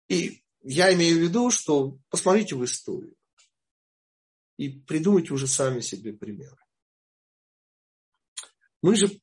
И 0.08 0.44
я 0.62 0.94
имею 0.94 1.18
в 1.18 1.22
виду, 1.22 1.50
что 1.50 1.98
посмотрите 2.10 2.56
в 2.56 2.64
историю 2.64 3.16
и 4.58 4.70
придумайте 4.70 5.34
уже 5.34 5.48
сами 5.48 5.82
себе 5.82 6.14
примеры. 6.14 6.58
Мы 8.82 8.96
же 8.96 9.22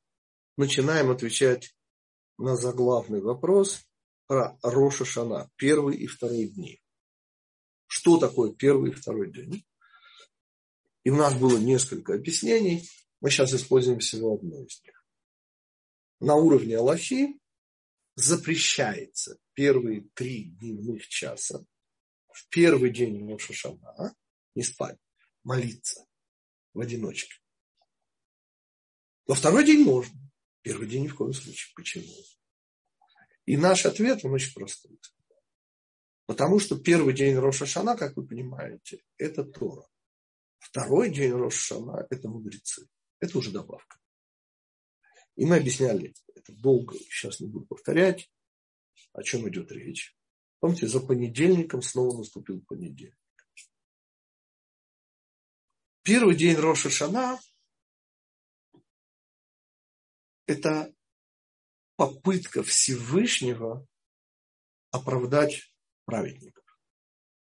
начинаем 0.57 1.11
отвечать 1.11 1.75
на 2.37 2.55
заглавный 2.55 3.21
вопрос 3.21 3.85
про 4.27 4.57
Роша 4.63 5.05
Шана, 5.05 5.49
первый 5.55 5.97
и 5.97 6.07
второй 6.07 6.47
дни. 6.47 6.81
Что 7.87 8.17
такое 8.17 8.53
первый 8.53 8.91
и 8.91 8.93
второй 8.93 9.31
день? 9.31 9.65
И 11.03 11.09
у 11.09 11.15
нас 11.15 11.37
было 11.37 11.57
несколько 11.57 12.13
объяснений. 12.13 12.87
Мы 13.19 13.29
сейчас 13.29 13.53
используем 13.53 13.99
всего 13.99 14.35
одно 14.35 14.63
из 14.63 14.81
них. 14.83 14.90
На 16.21 16.35
уровне 16.35 16.77
Аллахи 16.77 17.39
запрещается 18.13 19.39
первые 19.53 20.01
три 20.13 20.51
дневных 20.51 21.07
часа 21.07 21.65
в 22.31 22.47
первый 22.49 22.91
день 22.91 23.27
Рошашана 23.27 24.15
не 24.53 24.61
спать, 24.61 24.99
молиться 25.43 26.05
в 26.75 26.79
одиночке. 26.79 27.33
Во 29.25 29.33
второй 29.33 29.65
день 29.65 29.83
можно. 29.83 30.15
Первый 30.61 30.87
день 30.87 31.05
ни 31.05 31.07
в 31.07 31.15
коем 31.15 31.33
случае. 31.33 31.73
Почему? 31.75 32.13
И 33.47 33.57
наш 33.57 33.87
ответ, 33.87 34.23
он 34.23 34.33
очень 34.33 34.53
простой. 34.53 34.99
Потому 36.27 36.59
что 36.59 36.77
первый 36.77 37.15
день 37.15 37.35
Рошашана, 37.35 37.97
как 37.97 38.15
вы 38.15 38.27
понимаете, 38.27 39.01
это 39.17 39.43
Тора. 39.43 39.87
Второй 40.59 41.09
день 41.09 41.31
Рошана– 41.31 42.05
это 42.11 42.29
мудрецы. 42.29 42.87
Это 43.19 43.39
уже 43.39 43.49
добавка. 43.49 44.00
И 45.35 45.45
мы 45.45 45.57
объясняли 45.57 46.13
это 46.35 46.53
долго, 46.53 46.97
сейчас 46.97 47.39
не 47.39 47.47
буду 47.47 47.65
повторять, 47.65 48.31
о 49.13 49.23
чем 49.23 49.47
идет 49.49 49.71
речь. 49.71 50.15
Помните, 50.59 50.87
за 50.87 50.99
понедельником 50.99 51.81
снова 51.81 52.17
наступил 52.17 52.61
понедельник. 52.61 53.17
Первый 56.03 56.35
день 56.35 56.55
Роша 56.55 56.89
Шана– 56.89 57.39
это 60.47 60.93
попытка 61.95 62.63
Всевышнего 62.63 63.87
оправдать 64.89 65.71
праведника. 66.05 66.61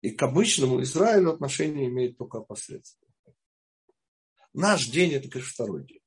И 0.02 0.12
к 0.12 0.22
обычному 0.22 0.82
Израилю 0.84 1.32
отношение 1.32 1.88
имеет 1.88 2.18
только 2.18 2.38
опосредственно. 2.38 3.12
Наш 4.54 4.88
день– 4.88 5.12
это, 5.14 5.28
конечно, 5.28 5.52
второй 5.52 5.86
день. 5.86 6.05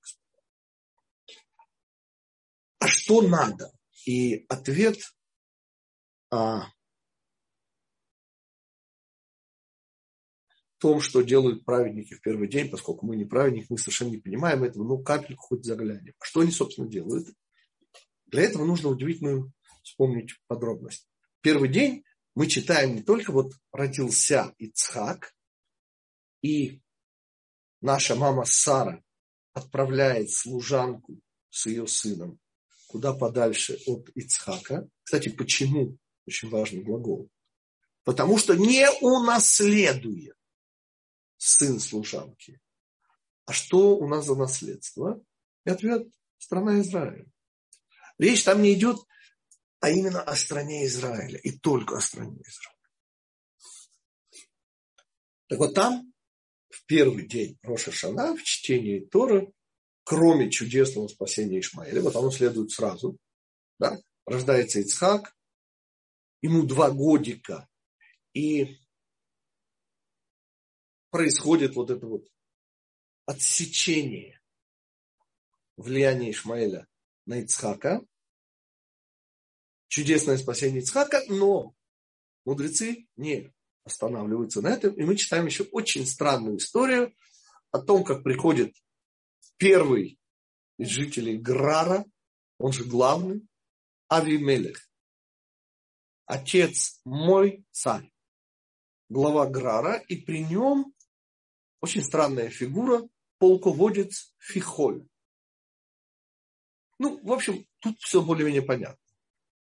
А 2.78 2.86
что 2.86 3.22
надо? 3.22 3.72
И 4.04 4.46
ответ 4.48 4.98
о 6.30 6.66
том, 10.78 11.00
что 11.00 11.22
делают 11.22 11.64
праведники 11.64 12.14
в 12.14 12.20
первый 12.20 12.48
день, 12.48 12.70
поскольку 12.70 13.04
мы 13.04 13.16
не 13.16 13.24
праведники, 13.24 13.66
мы 13.68 13.78
совершенно 13.78 14.10
не 14.10 14.18
понимаем 14.18 14.62
этого, 14.62 14.84
ну 14.84 15.02
капельку 15.02 15.42
хоть 15.42 15.64
заглянем. 15.64 16.14
А 16.18 16.24
что 16.24 16.40
они, 16.40 16.52
собственно, 16.52 16.88
делают? 16.88 17.28
Для 18.26 18.42
этого 18.42 18.64
нужно 18.64 18.90
удивительную 18.90 19.52
вспомнить 19.82 20.38
подробность. 20.46 21.08
Первый 21.40 21.68
день 21.68 22.04
мы 22.34 22.46
читаем 22.46 22.94
не 22.94 23.02
только 23.02 23.32
вот 23.32 23.54
родился 23.72 24.54
Ицхак, 24.58 25.34
и 26.42 26.80
наша 27.80 28.14
мама 28.14 28.44
Сара 28.44 29.02
отправляет 29.54 30.30
служанку 30.30 31.20
с 31.50 31.66
ее 31.66 31.88
сыном 31.88 32.38
куда 32.89 33.12
подальше 33.12 33.78
от 33.86 34.09
Ицхака. 34.16 34.89
Кстати, 35.05 35.28
почему 35.28 35.97
Очень 36.26 36.51
важный 36.51 36.82
глагол. 36.82 37.30
Потому 38.03 38.36
что 38.39 38.55
не 38.55 38.91
унаследует 39.01 40.36
сын 41.36 41.78
служанки. 41.78 42.61
А 43.47 43.53
что 43.53 43.97
у 43.97 44.09
нас 44.09 44.26
за 44.26 44.34
наследство? 44.34 45.22
И 45.64 45.70
ответ– 45.70 46.07
страна 46.39 46.80
Израиля. 46.80 47.26
Речь 48.18 48.45
там 48.45 48.62
не 48.62 48.74
идет, 48.74 48.99
а 49.80 49.91
именно 49.91 50.22
о 50.22 50.36
стране 50.36 50.84
Израиля. 50.86 51.39
И 51.39 51.59
только 51.59 51.97
о 51.97 52.01
стране 52.01 52.41
Израиля. 52.43 52.78
Так 55.47 55.59
вот 55.59 55.74
там, 55.74 56.12
в 56.68 56.84
первый 56.84 57.26
день 57.26 57.59
Роша 57.62 57.93
Шана, 57.93 58.36
в 58.36 58.43
чтении 58.43 59.01
Торы, 59.01 59.53
кроме 60.09 60.50
чудесного 60.50 61.06
спасения 61.09 61.61
Ишмаэля, 61.61 62.00
вот 62.00 62.16
оно 62.16 62.30
следует 62.30 62.70
сразу, 62.70 63.18
да, 63.78 64.00
рождается 64.24 64.80
Ицхак, 64.80 65.36
ему 66.40 66.62
два 66.62 66.90
годика, 66.90 67.68
и 68.32 68.78
происходит 71.11 71.74
вот 71.76 71.90
это 71.90 72.06
вот 72.06 72.26
отсечение 73.26 74.40
влияния 75.76 76.30
Ишмаэля 76.30 76.88
на 77.26 77.40
Ицхака, 77.40 78.00
чудесное 79.88 80.38
спасение 80.38 80.80
Ицхака, 80.80 81.22
но 81.28 81.74
мудрецы 82.46 83.06
не 83.16 83.52
останавливаются 83.84 84.62
на 84.62 84.68
этом. 84.68 84.94
И 84.94 85.04
мы 85.04 85.16
читаем 85.16 85.44
еще 85.44 85.64
очень 85.64 86.06
странную 86.06 86.56
историю 86.56 87.14
о 87.72 87.78
том, 87.80 88.04
как 88.04 88.22
приходит 88.22 88.74
первый 89.59 90.18
из 90.78 90.88
жителей 90.88 91.36
Грара, 91.36 92.04
он 92.59 92.72
же 92.72 92.84
главный, 92.84 93.46
Авимелех. 94.09 94.88
Отец 96.24 97.00
мой 97.04 97.64
царь, 97.70 98.11
глава 99.09 99.46
Грара, 99.46 99.96
и 100.09 100.16
при 100.16 100.44
нем 100.44 100.94
очень 101.80 102.02
странная 102.02 102.48
фигура, 102.48 103.09
полководец 103.38 104.34
Фихоль. 104.38 105.06
Ну, 106.98 107.20
в 107.22 107.32
общем, 107.32 107.66
тут 107.78 107.98
все 108.00 108.22
более-менее 108.22 108.62
понятно. 108.62 108.98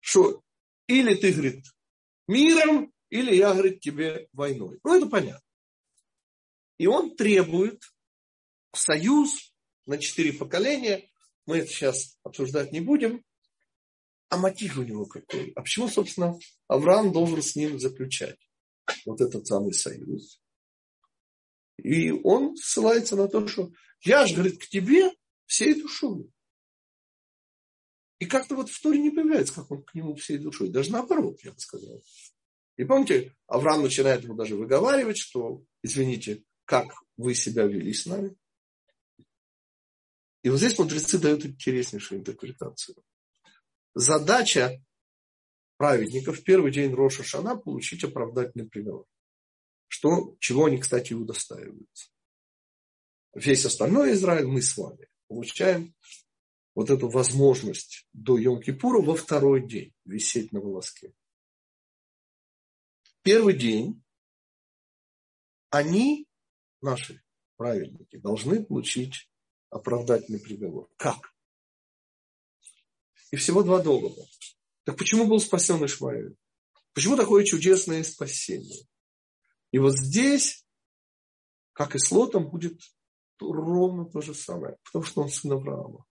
Что 0.00 0.42
или 0.86 1.14
ты, 1.14 1.32
говорит, 1.32 1.64
миром, 2.28 2.92
или 3.08 3.34
я, 3.34 3.52
говорит, 3.52 3.80
тебе 3.80 4.28
войной. 4.32 4.78
Ну, 4.84 4.96
это 4.96 5.06
понятно. 5.06 5.40
И 6.76 6.86
он 6.86 7.16
требует 7.16 7.82
союз 8.74 9.53
на 9.86 9.98
четыре 9.98 10.32
поколения. 10.32 11.08
Мы 11.46 11.58
это 11.58 11.68
сейчас 11.68 12.18
обсуждать 12.22 12.72
не 12.72 12.80
будем. 12.80 13.24
А 14.28 14.36
мотив 14.36 14.78
у 14.78 14.82
него 14.82 15.06
какой? 15.06 15.52
А 15.54 15.62
почему, 15.62 15.88
собственно, 15.88 16.38
Авраам 16.66 17.12
должен 17.12 17.42
с 17.42 17.54
ним 17.54 17.78
заключать 17.78 18.38
вот 19.04 19.20
этот 19.20 19.46
самый 19.46 19.72
союз? 19.72 20.40
И 21.76 22.10
он 22.10 22.56
ссылается 22.56 23.16
на 23.16 23.28
то, 23.28 23.46
что 23.46 23.70
я 24.02 24.26
же, 24.26 24.34
говорит, 24.34 24.60
к 24.60 24.68
тебе 24.68 25.12
всей 25.46 25.80
душой. 25.80 26.30
И 28.18 28.26
как-то 28.26 28.54
вот 28.54 28.70
в 28.70 28.82
Торе 28.82 28.98
не 28.98 29.10
появляется, 29.10 29.54
как 29.54 29.70
он 29.70 29.82
к 29.82 29.94
нему 29.94 30.14
всей 30.14 30.38
душой. 30.38 30.70
Даже 30.70 30.92
наоборот, 30.92 31.40
я 31.42 31.52
бы 31.52 31.58
сказал. 31.58 32.02
И 32.76 32.84
помните, 32.84 33.34
Авраам 33.46 33.82
начинает 33.82 34.24
ему 34.24 34.34
даже 34.34 34.56
выговаривать, 34.56 35.18
что, 35.18 35.62
извините, 35.82 36.42
как 36.64 36.86
вы 37.16 37.34
себя 37.34 37.64
вели 37.64 37.92
с 37.92 38.06
нами. 38.06 38.34
И 40.44 40.48
вот 40.48 40.58
здесь 40.58 40.78
мудрецы 40.78 41.18
дают 41.18 41.44
интереснейшую 41.44 42.20
интерпретацию. 42.20 42.96
Задача 43.94 44.80
праведника 45.76 46.32
в 46.32 46.44
первый 46.44 46.70
день 46.70 46.94
Роша 46.94 47.24
Шана 47.24 47.56
получить 47.56 48.04
оправдательный 48.04 48.68
приговор. 48.68 49.06
Что, 49.88 50.36
чего 50.38 50.66
они, 50.66 50.78
кстати, 50.78 51.10
и 51.10 51.16
удостаиваются. 51.16 52.10
Весь 53.34 53.64
остальной 53.64 54.12
Израиль 54.12 54.46
мы 54.46 54.62
с 54.62 54.76
вами 54.76 55.08
получаем 55.26 55.96
вот 56.76 56.90
эту 56.90 57.08
возможность 57.08 58.06
до 58.12 58.38
Йом-Кипура 58.38 59.02
во 59.02 59.16
второй 59.16 59.66
день 59.66 59.92
висеть 60.04 60.52
на 60.52 60.60
волоске 60.60 61.12
первый 63.24 63.56
день 63.56 64.04
они, 65.70 66.28
наши 66.80 67.24
праведники, 67.56 68.16
должны 68.18 68.64
получить 68.64 69.28
оправдательный 69.74 70.38
приговор. 70.38 70.88
Как? 70.96 71.34
И 73.32 73.36
всего 73.36 73.64
два 73.64 73.82
довода. 73.82 74.24
Так 74.84 74.96
почему 74.96 75.26
был 75.26 75.40
спасен 75.40 75.84
Ишмаэль? 75.84 76.36
Почему 76.92 77.16
такое 77.16 77.44
чудесное 77.44 78.04
спасение? 78.04 78.86
И 79.72 79.78
вот 79.78 79.98
здесь, 79.98 80.64
как 81.72 81.96
и 81.96 81.98
с 81.98 82.12
Лотом, 82.12 82.48
будет 82.48 82.80
ровно 83.40 84.04
то 84.04 84.20
же 84.20 84.32
самое, 84.32 84.76
потому 84.84 85.04
что 85.04 85.22
он 85.22 85.28
сын 85.28 85.52
Авраама. 85.52 86.06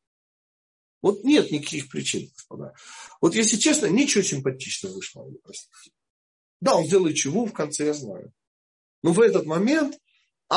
Вот 1.01 1.24
нет 1.24 1.49
никаких 1.51 1.89
причин, 1.89 2.30
господа. 2.36 2.74
Вот 3.22 3.36
если 3.36 3.55
честно, 3.55 3.86
ничего 3.86 4.24
симпатичного 4.24 4.93
вышло. 4.93 5.26
Да, 6.59 6.76
он 6.76 6.86
сделает 6.86 7.16
чего 7.16 7.45
в 7.45 7.53
конце, 7.53 7.86
я 7.86 7.93
знаю. 7.93 8.34
Но 9.01 9.14
в 9.14 9.22
этот 9.22 9.45
момент 9.45 9.97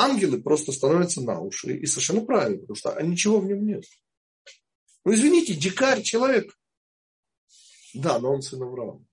ангелы 0.05 0.43
просто 0.43 0.73
становятся 0.73 1.23
на 1.23 1.41
уши. 1.41 1.77
И 1.77 1.87
совершенно 1.87 2.25
правильно, 2.25 2.61
потому 2.61 2.77
что 2.77 3.03
ничего 3.03 3.41
в 3.41 3.47
нем 3.47 3.67
нет. 3.67 3.85
Ну, 5.05 5.15
извините, 5.15 5.55
дикарь 5.55 6.03
человек. 6.03 6.57
Да, 7.95 8.19
но 8.19 8.35
он 8.35 8.43
сын 8.43 8.63
Авраама. 8.63 9.05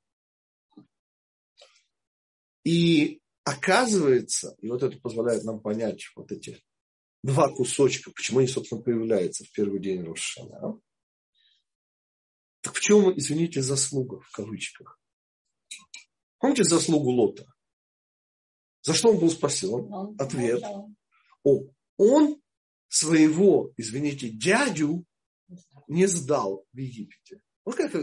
И 2.63 3.21
оказывается, 3.43 4.55
и 4.59 4.69
вот 4.69 4.83
это 4.83 4.97
позволяет 4.99 5.43
нам 5.43 5.59
понять 5.59 6.03
вот 6.15 6.31
эти 6.31 6.63
два 7.23 7.49
кусочка, 7.49 8.11
почему 8.11 8.39
они, 8.39 8.47
собственно, 8.47 8.81
появляются 8.81 9.43
в 9.43 9.51
первый 9.51 9.79
день 9.79 10.03
Рошана. 10.03 10.79
Так 12.61 12.75
в 12.75 12.79
чем, 12.79 13.17
извините, 13.17 13.61
заслуга 13.61 14.19
в 14.21 14.31
кавычках? 14.31 14.99
Помните 16.39 16.63
заслугу 16.63 17.11
Лота? 17.11 17.52
За 18.83 18.93
что 18.93 19.11
он 19.11 19.19
был 19.19 19.29
спасен? 19.29 20.15
Ответ. 20.19 20.63
О, 21.43 21.63
он 21.97 22.41
своего, 22.89 23.73
извините, 23.77 24.29
дядю 24.29 25.05
не 25.87 26.05
сдал 26.05 26.65
в 26.71 26.77
Египте. 26.77 27.41
Вот 27.65 27.75
как 27.75 27.93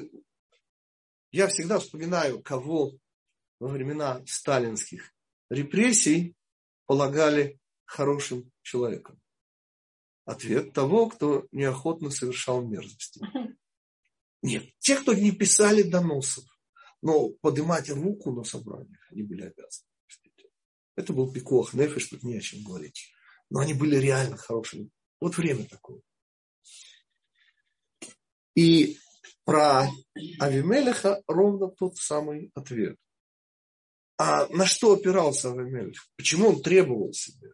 я 1.33 1.47
всегда 1.49 1.78
вспоминаю, 1.78 2.43
кого 2.43 2.93
во 3.61 3.68
времена 3.68 4.22
сталинских 4.26 5.12
репрессий 5.51 6.35
полагали 6.87 7.61
хорошим 7.85 8.51
человеком. 8.62 9.20
Ответ 10.24 10.72
того, 10.72 11.09
кто 11.09 11.47
неохотно 11.53 12.11
совершал 12.11 12.62
мерзости. 12.66 13.20
Нет, 14.43 14.64
те, 14.78 14.97
кто 14.97 15.12
не 15.12 15.33
писали 15.33 15.83
доносов, 15.83 16.45
но 17.03 17.28
поднимать 17.43 17.91
руку 17.91 18.33
на 18.33 18.45
собраниях 18.45 19.07
они 19.11 19.22
были 19.22 19.43
обязаны. 19.43 19.89
Это 20.97 21.12
был 21.12 21.32
пикох 21.32 21.74
нефиш, 21.74 22.09
тут 22.09 22.22
не 22.22 22.36
о 22.36 22.41
чем 22.41 22.62
говорить. 22.62 23.12
Но 23.49 23.61
они 23.61 23.74
были 23.74 23.97
реально 23.97 24.36
хорошими. 24.36 24.91
Вот 25.20 25.36
время 25.36 25.66
такое. 25.66 26.01
И 28.55 28.99
про 29.45 29.88
Авимелеха 30.38 31.22
ровно 31.26 31.68
тот 31.68 31.97
самый 31.97 32.51
ответ. 32.55 32.97
А 34.18 34.47
на 34.49 34.66
что 34.66 34.93
опирался 34.93 35.51
Авимелех? 35.53 36.09
Почему 36.16 36.49
он 36.49 36.62
требовал 36.62 37.12
себе? 37.12 37.53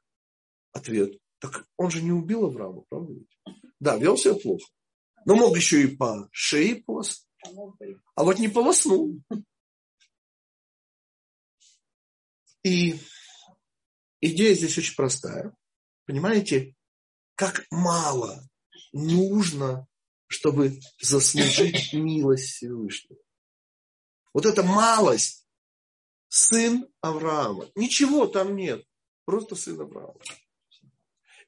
Ответ. 0.72 1.18
Так 1.38 1.66
он 1.76 1.90
же 1.90 2.02
не 2.02 2.12
убил 2.12 2.46
Авраама, 2.46 2.82
правда 2.88 3.12
ведь? 3.12 3.38
Да, 3.78 3.96
вел 3.96 4.16
себя 4.16 4.34
плохо. 4.34 4.66
Но 5.24 5.36
мог 5.36 5.56
еще 5.56 5.82
и 5.82 5.96
по 5.96 6.28
шее 6.32 6.76
полоснуть 6.82 7.26
а 8.14 8.24
вот 8.24 8.38
не 8.38 8.48
полоснул. 8.48 9.20
И 12.62 12.98
идея 14.26 14.54
здесь 14.54 14.76
очень 14.78 14.94
простая. 14.94 15.54
Понимаете, 16.04 16.74
как 17.34 17.66
мало 17.70 18.48
нужно, 18.92 19.86
чтобы 20.26 20.80
заслужить 21.00 21.92
милость 21.92 22.54
Всевышнего. 22.54 23.20
Вот 24.32 24.46
эта 24.46 24.62
малость, 24.62 25.46
сын 26.28 26.86
Авраама. 27.00 27.70
Ничего 27.74 28.26
там 28.26 28.54
нет, 28.56 28.84
просто 29.24 29.54
сын 29.56 29.80
Авраама. 29.80 30.20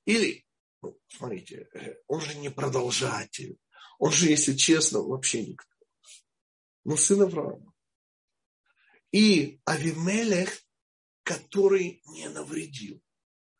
Или, 0.04 0.46
ну, 0.82 0.98
смотрите, 1.08 1.68
он 2.06 2.20
же 2.20 2.36
не 2.38 2.50
продолжатель. 2.50 3.58
Он 3.98 4.12
же, 4.12 4.28
если 4.28 4.54
честно, 4.54 5.00
вообще 5.00 5.44
никто 5.44 5.68
но 6.88 6.96
сын 6.96 7.20
Авраама. 7.20 7.74
И 9.12 9.60
Авимелех, 9.66 10.58
который 11.28 12.00
не 12.06 12.26
навредил. 12.30 13.02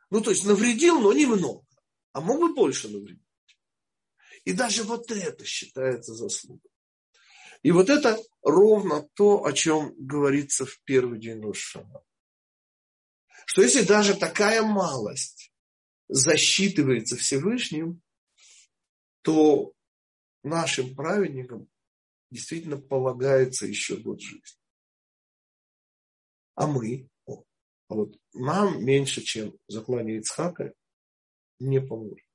Ну, 0.09 0.23
то 0.23 0.31
есть 0.31 0.47
навредил, 0.47 1.01
но 1.01 1.13
немного. 1.13 1.67
А 2.13 2.23
мог 2.23 2.41
бы 2.41 2.55
больше 2.55 2.89
навредить. 2.89 3.23
И 4.45 4.55
даже 4.55 4.85
вот 4.85 5.11
это 5.11 5.45
считается 5.45 6.15
заслугой. 6.15 6.71
И 7.63 7.71
вот 7.71 7.91
это 7.91 8.19
ровно 8.43 9.07
то, 9.15 9.45
о 9.45 9.53
чем 9.53 9.95
говорится 9.99 10.65
в 10.65 10.81
первый 10.85 11.21
день 11.21 11.43
Рошана. 11.43 12.03
Что 13.45 13.61
если 13.61 13.83
даже 13.83 14.17
такая 14.17 14.63
малость 14.63 15.53
засчитывается 16.09 17.17
Всевышним, 17.17 18.01
то 19.21 19.75
нашим 20.43 20.95
праведникам 20.95 21.69
действительно 22.31 22.79
полагается 22.79 23.67
еще 23.67 23.97
год 23.97 24.23
жизни. 24.23 24.59
А 26.55 26.67
мы, 26.67 27.11
а 27.89 27.95
вот 27.95 28.15
нам 28.35 28.85
меньше, 28.85 29.23
чем 29.23 29.55
заклание 29.67 30.19
Ицхака, 30.19 30.73
не 31.59 31.81
поможет. 31.81 32.27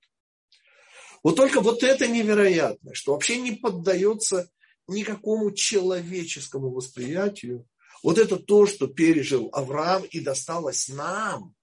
Вот 1.23 1.35
только 1.35 1.61
вот 1.61 1.83
это 1.83 2.07
невероятно, 2.07 2.93
что 2.93 3.13
вообще 3.13 3.39
не 3.39 3.53
поддается 3.53 4.49
никакому 4.87 5.51
человеческому 5.51 6.71
восприятию. 6.71 7.67
Вот 8.01 8.17
это 8.17 8.37
то, 8.37 8.65
что 8.65 8.87
пережил 8.87 9.49
Авраам 9.53 10.03
и 10.03 10.19
досталось 10.19 10.89
нам. 10.89 11.55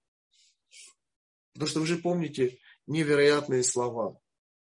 Потому 1.53 1.69
что 1.69 1.79
вы 1.81 1.85
же 1.85 1.97
помните 1.97 2.57
невероятные 2.87 3.63
слова 3.63 4.19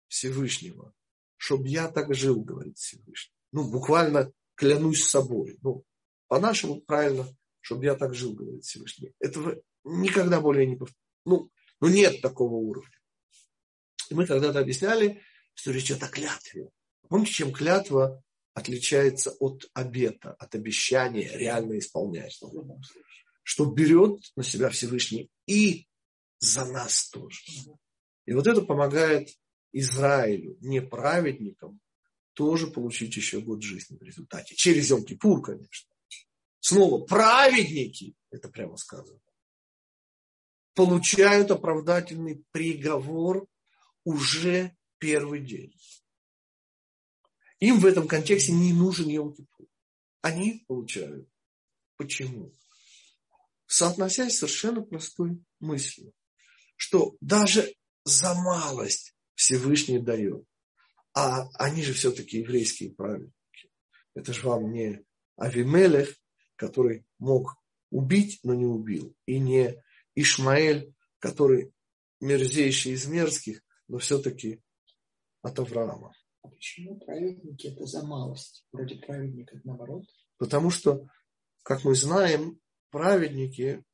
Всевышнего. 0.09 0.95
Чтоб 1.37 1.67
я 1.67 1.89
так 1.89 2.15
жил, 2.15 2.41
говорит 2.41 2.79
Всевышний. 2.79 3.35
Ну, 3.53 3.71
буквально 3.71 4.33
клянусь 4.55 5.05
собой. 5.05 5.59
Ну, 5.61 5.85
по-нашему 6.29 6.81
правильно, 6.81 7.29
чтобы 7.67 7.85
я 7.85 7.97
так 7.97 8.15
жил, 8.15 8.33
говорит 8.33 8.63
Всевышний. 8.63 9.13
Этого 9.19 9.61
никогда 9.83 10.41
более 10.41 10.67
не 10.67 10.77
повторится. 10.77 11.03
Ну, 11.25 11.51
ну, 11.81 11.89
нет 11.89 12.23
такого 12.23 12.55
уровня. 12.55 12.97
И 14.09 14.15
мы 14.15 14.25
когда-то 14.25 14.61
объясняли, 14.61 15.21
что 15.55 15.73
речь 15.73 15.87
идет 15.87 16.05
о 16.05 16.09
клятве. 16.09 16.71
Помните, 17.09 17.33
чем 17.33 17.53
клятва 17.53 18.23
отличается 18.55 19.33
от 19.41 19.69
обета, 19.75 20.35
от 20.35 20.55
обещания 20.55 21.37
реально 21.37 21.79
исполнять? 21.79 22.41
Что 23.43 23.65
берет 23.65 24.21
на 24.37 24.45
себя 24.45 24.71
Всевышний 24.71 25.29
и 25.49 25.89
за 26.39 26.67
нас 26.67 27.11
тоже. 27.11 27.41
И 28.27 28.33
вот 28.33 28.47
это 28.47 28.63
помогает 28.63 29.31
Израилю, 29.73 30.57
не 30.61 30.81
праведникам, 30.81 31.81
тоже 32.35 32.69
получить 32.69 33.17
еще 33.17 33.41
год 33.41 33.65
жизни 33.65 33.97
в 33.97 34.03
результате. 34.05 34.55
Через 34.55 34.89
Йом-Кипур, 34.93 35.43
конечно. 35.43 35.96
Снова 36.67 37.07
праведники, 37.07 38.17
это 38.33 38.49
прямо 38.49 38.77
сказано, 38.77 39.21
получают 40.75 41.53
оправдательный 41.53 42.45
приговор 42.51 43.47
уже 44.03 44.77
первый 44.99 45.47
день. 45.47 45.73
Им 47.61 47.79
в 47.79 47.87
этом 47.87 48.09
контексте 48.09 48.51
не 48.51 48.73
нужен 48.73 49.09
Йом-Кипур. 49.09 49.69
Они 50.23 50.65
получают. 50.67 51.29
Почему? 51.99 52.53
Соотносясь 53.69 54.37
совершенно 54.37 54.83
простой 54.83 55.41
мыслью, 55.61 56.13
что 56.75 57.17
даже 57.21 57.77
за 58.03 58.35
малость 58.35 59.15
Всевышний 59.37 60.01
дает. 60.01 60.45
А 61.15 61.49
они 61.65 61.85
же 61.85 61.93
все-таки 61.93 62.39
еврейские 62.39 62.91
праведники. 62.91 63.71
Это 64.15 64.33
же 64.33 64.49
вам 64.49 64.73
не 64.73 65.07
Авимелех, 65.37 66.13
который 66.57 67.07
мог 67.19 67.57
убить, 67.91 68.41
но 68.43 68.55
не 68.55 68.67
убил. 68.67 69.15
И 69.27 69.39
не 69.39 69.83
Ишмаэль, 70.15 70.95
который 71.19 71.73
мерзейший 72.21 72.93
из 72.93 73.07
мерзких, 73.07 73.63
но 73.89 73.99
все-таки 73.99 74.63
от 75.43 75.59
Авраама. 75.59 76.13
А 76.43 76.49
почему 76.49 76.99
праведники 76.99 77.69
это 77.69 77.87
за 77.87 78.03
малость? 78.05 78.65
Вроде 78.73 78.97
праведник 78.97 79.53
это 79.53 79.61
наоборот. 79.65 80.05
Потому 80.39 80.71
что, 80.71 81.09
как 81.63 81.85
мы 81.85 81.95
знаем, 81.95 82.61
праведники 82.91 83.85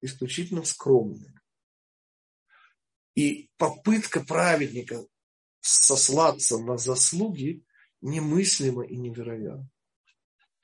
исключительно 0.00 0.64
скромные. 0.64 1.34
И 3.14 3.50
попытка 3.56 4.20
праведника 4.20 5.04
сослаться 5.60 6.58
на 6.58 6.76
заслуги 6.78 7.64
немыслимо 8.00 8.84
и 8.84 8.96
невероятно. 8.96 9.68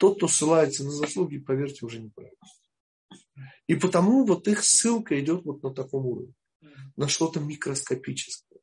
Тот, 0.05 0.19
кто 0.19 0.29
ссылается 0.29 0.85
на 0.85 0.91
заслуги, 0.91 1.39
поверьте, 1.39 1.87
уже 1.87 1.99
неправильно. 1.99 2.37
И 3.67 3.75
потому 3.75 4.27
вот 4.27 4.47
их 4.49 4.63
ссылка 4.63 5.19
идет 5.19 5.47
вот 5.47 5.63
на 5.63 5.73
таком 5.73 6.05
уровне, 6.05 6.35
на 6.95 7.09
что-то 7.09 7.41
микроскопическое. 7.41 8.61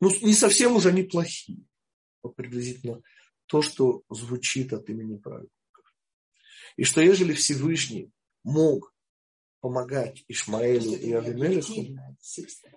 Ну, 0.00 0.12
не 0.22 0.34
совсем 0.34 0.76
уже 0.76 0.90
они 0.90 1.02
плохие, 1.02 1.64
но 2.22 2.30
приблизительно 2.30 3.02
то, 3.46 3.60
что 3.60 4.04
звучит 4.08 4.72
от 4.72 4.88
имени 4.88 5.16
праведников. 5.16 5.96
И 6.76 6.84
что 6.84 7.00
ежели 7.00 7.32
Всевышний 7.32 8.12
мог 8.44 8.94
помогать 9.58 10.22
Ишмаэлю 10.28 10.96
и 10.96 11.10
Авимелеху, 11.10 11.98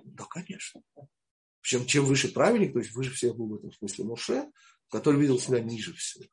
да, 0.06 0.26
конечно. 0.26 0.82
Причем 1.62 1.86
чем 1.86 2.06
выше 2.06 2.34
праведник, 2.34 2.74
то 2.74 2.80
есть 2.80 2.96
выше 2.96 3.12
всех 3.12 3.36
был 3.36 3.50
в 3.50 3.56
этом 3.58 3.72
смысле 3.74 4.06
Муше, 4.06 4.52
который 4.90 5.22
видел 5.22 5.38
себя 5.38 5.60
ниже 5.60 5.94
всего. 5.94 6.26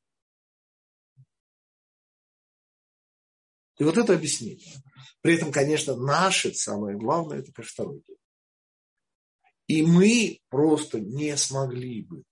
И 3.78 3.84
вот 3.84 3.98
это 3.98 4.14
объяснение. 4.14 4.72
При 5.20 5.34
этом, 5.34 5.50
конечно, 5.50 5.96
наше 5.96 6.54
самое 6.54 6.96
главное, 6.96 7.38
это, 7.38 7.52
день. 7.52 8.16
И 9.66 9.82
мы 9.82 10.40
просто 10.48 11.00
не 11.00 11.36
смогли 11.36 12.02
бы 12.02 12.22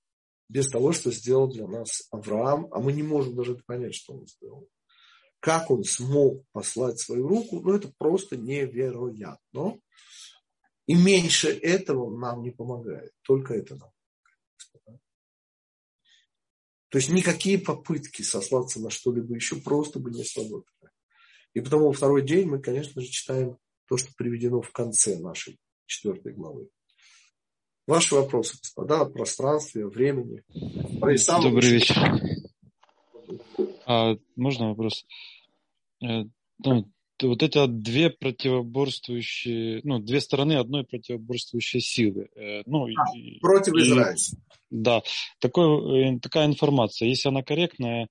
без 0.49 0.69
того, 0.69 0.93
что 0.93 1.11
сделал 1.11 1.49
для 1.49 1.67
нас 1.67 2.07
Авраам, 2.11 2.69
а 2.73 2.79
мы 2.79 2.93
не 2.93 3.03
можем 3.03 3.35
даже 3.35 3.55
понять, 3.67 3.95
что 3.95 4.15
он 4.15 4.27
сделал. 4.27 4.69
Как 5.41 5.71
он 5.71 5.83
смог 5.83 6.45
послать 6.53 7.01
свою 7.01 7.27
руку, 7.27 7.61
ну 7.61 7.73
это 7.73 7.91
просто 7.97 8.37
невероятно. 8.37 9.81
И 10.87 10.95
меньше 10.95 11.49
этого 11.49 12.17
нам 12.17 12.43
не 12.43 12.51
помогает. 12.51 13.13
Только 13.23 13.55
это 13.55 13.77
нам. 13.77 13.91
То 16.91 16.99
есть 16.99 17.09
никакие 17.09 17.59
попытки 17.59 18.21
сослаться 18.21 18.79
на 18.79 18.91
что-либо 18.91 19.35
еще 19.35 19.57
просто 19.57 19.99
бы 19.99 20.11
не 20.11 20.25
сработали. 20.25 20.82
И 21.55 21.61
потому 21.61 21.93
второй 21.93 22.23
день 22.23 22.49
мы, 22.49 22.61
конечно 22.61 23.01
же, 23.01 23.09
читаем 23.09 23.57
то, 23.89 23.97
что 23.97 24.11
приведено 24.17 24.63
в 24.63 24.71
конце 24.71 25.19
нашей 25.19 25.59
четвертой 25.87 26.33
главы. 26.33 26.69
Ваши 27.87 28.15
вопросы, 28.15 28.57
господа, 28.63 29.01
о 29.01 29.07
пространстве, 29.07 29.85
о 29.85 29.89
времени. 29.89 30.43
Добрый 31.43 31.71
вечер. 31.71 31.97
А, 33.87 34.17
можно 34.37 34.69
вопрос? 34.69 35.05
Э, 36.01 36.25
ну, 36.65 36.89
вот 37.21 37.43
эти 37.43 37.67
две 37.67 38.11
противоборствующие, 38.11 39.81
ну, 39.85 39.99
две 39.99 40.21
стороны 40.21 40.55
одной 40.55 40.85
противоборствующей 40.85 41.81
силы. 41.81 42.29
Э, 42.37 42.63
ну, 42.67 42.87
а, 42.87 43.17
и, 43.17 43.39
против 43.41 43.75
Израиля. 43.75 44.17
Да, 44.71 45.03
такой, 45.41 46.15
э, 46.15 46.19
такая 46.21 46.47
информация. 46.47 47.09
Если 47.09 47.29
она 47.29 47.43
корректная, 47.43 48.09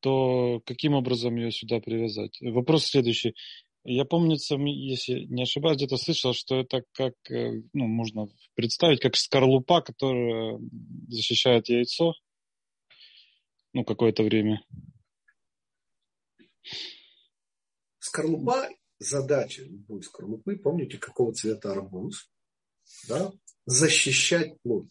то 0.00 0.60
каким 0.66 0.94
образом 0.94 1.36
ее 1.36 1.52
сюда 1.52 1.80
привязать? 1.80 2.38
Вопрос 2.40 2.86
следующий. 2.86 3.34
Я 3.84 4.04
помню, 4.04 4.36
если 4.36 5.24
не 5.24 5.42
ошибаюсь, 5.42 5.78
где-то 5.78 5.96
слышал, 5.96 6.34
что 6.34 6.60
это 6.60 6.84
как, 6.92 7.14
э, 7.30 7.62
ну, 7.72 7.86
можно 7.86 8.26
представить, 8.54 9.00
как 9.00 9.16
скорлупа, 9.16 9.80
которая 9.80 10.58
защищает 11.08 11.68
яйцо, 11.68 12.12
ну, 13.72 13.84
какое-то 13.84 14.22
время. 14.22 14.62
Скорлупа, 17.98 18.68
задача 18.98 19.62
любой 19.62 20.02
скорлупы, 20.02 20.56
помните, 20.56 20.98
какого 20.98 21.32
цвета 21.32 21.72
арбуз, 21.72 22.28
да? 23.08 23.32
защищать 23.64 24.60
плод 24.62 24.90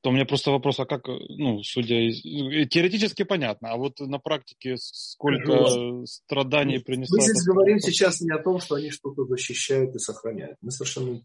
то 0.00 0.10
у 0.10 0.12
меня 0.12 0.24
просто 0.24 0.50
вопрос, 0.50 0.80
а 0.80 0.86
как, 0.86 1.06
ну, 1.06 1.62
судя 1.62 1.96
из... 1.96 2.22
Теоретически 2.68 3.24
понятно, 3.24 3.70
а 3.70 3.76
вот 3.76 4.00
на 4.00 4.18
практике 4.18 4.76
сколько 4.76 5.52
ну, 5.52 6.06
страданий 6.06 6.78
принесло... 6.78 7.16
Мы 7.16 7.22
здесь 7.22 7.44
говорим 7.44 7.78
сейчас 7.78 8.20
не 8.20 8.32
о 8.32 8.42
том, 8.42 8.60
что 8.60 8.74
они 8.76 8.90
что-то 8.90 9.24
защищают 9.24 9.94
и 9.94 9.98
сохраняют. 9.98 10.56
Мы 10.60 10.70
совершенно... 10.70 11.20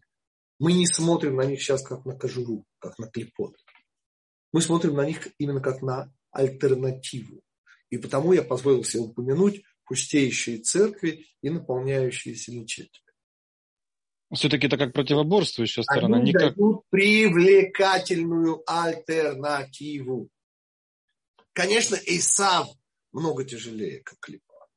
Мы 0.58 0.72
не 0.72 0.86
смотрим 0.86 1.36
на 1.36 1.44
них 1.44 1.62
сейчас 1.62 1.82
как 1.82 2.04
на 2.04 2.14
кожуру, 2.16 2.64
как 2.78 2.98
на 2.98 3.06
клепот. 3.06 3.56
Мы 4.52 4.60
смотрим 4.60 4.94
на 4.94 5.06
них 5.06 5.28
именно 5.38 5.60
как 5.60 5.82
на 5.82 6.12
альтернативу. 6.32 7.42
И 7.90 7.98
потому 7.98 8.32
я 8.32 8.42
позволил 8.42 8.84
себе 8.84 9.02
упомянуть 9.02 9.62
пустеющие 9.84 10.58
церкви 10.58 11.26
и 11.42 11.50
наполняющиеся 11.50 12.52
мечети. 12.52 13.00
Все-таки 14.32 14.68
это 14.68 14.76
как 14.76 14.92
противоборствующая 14.92 15.82
сторона, 15.82 16.18
Они 16.18 16.26
не 16.26 16.32
как... 16.32 16.54
привлекательную 16.90 18.62
альтернативу. 18.66 20.30
Конечно, 21.52 21.96
Исав 21.96 22.68
много 23.12 23.44
тяжелее, 23.44 24.00
как 24.02 24.20
Клипа. 24.20 24.68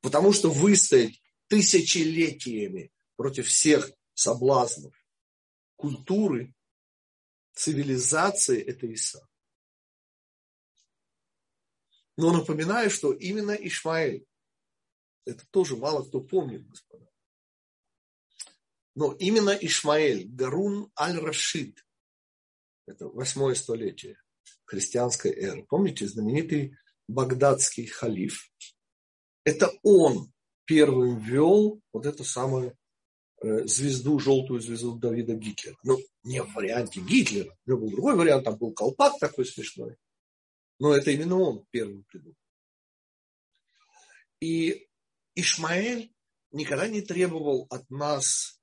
Потому 0.00 0.32
что 0.32 0.50
выстоять 0.50 1.22
тысячелетиями 1.46 2.90
против 3.16 3.46
всех 3.46 3.90
соблазнов 4.14 4.94
культуры, 5.76 6.54
цивилизации– 7.54 8.60
это 8.66 8.92
Исав. 8.92 9.26
Но 12.16 12.32
напоминаю, 12.32 12.90
что 12.90 13.12
именно 13.12 13.52
Ишмаэль, 13.52 14.26
это 15.24 15.46
тоже 15.50 15.76
мало 15.76 16.04
кто 16.04 16.20
помнит, 16.20 16.66
господа. 16.66 17.09
Но 18.94 19.12
именно 19.12 19.50
Ишмаэль, 19.50 20.26
Гарун 20.28 20.90
аль-Рашид, 20.98 21.84
это 22.86 23.06
восьмое 23.08 23.54
столетие 23.54 24.16
христианской 24.64 25.32
эры. 25.32 25.64
Помните 25.68 26.06
знаменитый 26.08 26.76
багдадский 27.08 27.86
халиф? 27.86 28.50
Это 29.44 29.72
он 29.82 30.32
первым 30.64 31.18
ввел 31.18 31.80
вот 31.92 32.06
эту 32.06 32.24
самую 32.24 32.76
э, 33.42 33.66
звезду, 33.66 34.18
желтую 34.18 34.60
звезду 34.60 34.98
Давида 34.98 35.34
Гитлера. 35.34 35.76
Ну, 35.82 35.98
не 36.22 36.42
в 36.42 36.52
варианте 36.52 37.00
Гитлера. 37.00 37.56
У 37.66 37.70
него 37.70 37.80
был 37.80 37.90
другой 37.90 38.16
вариант, 38.16 38.44
там 38.44 38.56
был 38.56 38.72
колпак 38.72 39.18
такой 39.18 39.46
смешной. 39.46 39.96
Но 40.78 40.94
это 40.94 41.10
именно 41.10 41.38
он 41.38 41.66
первым 41.70 42.04
придумал. 42.04 42.36
И 44.40 44.88
Ишмаэль 45.34 46.12
никогда 46.52 46.88
не 46.88 47.02
требовал 47.02 47.66
от 47.70 47.88
нас 47.90 48.59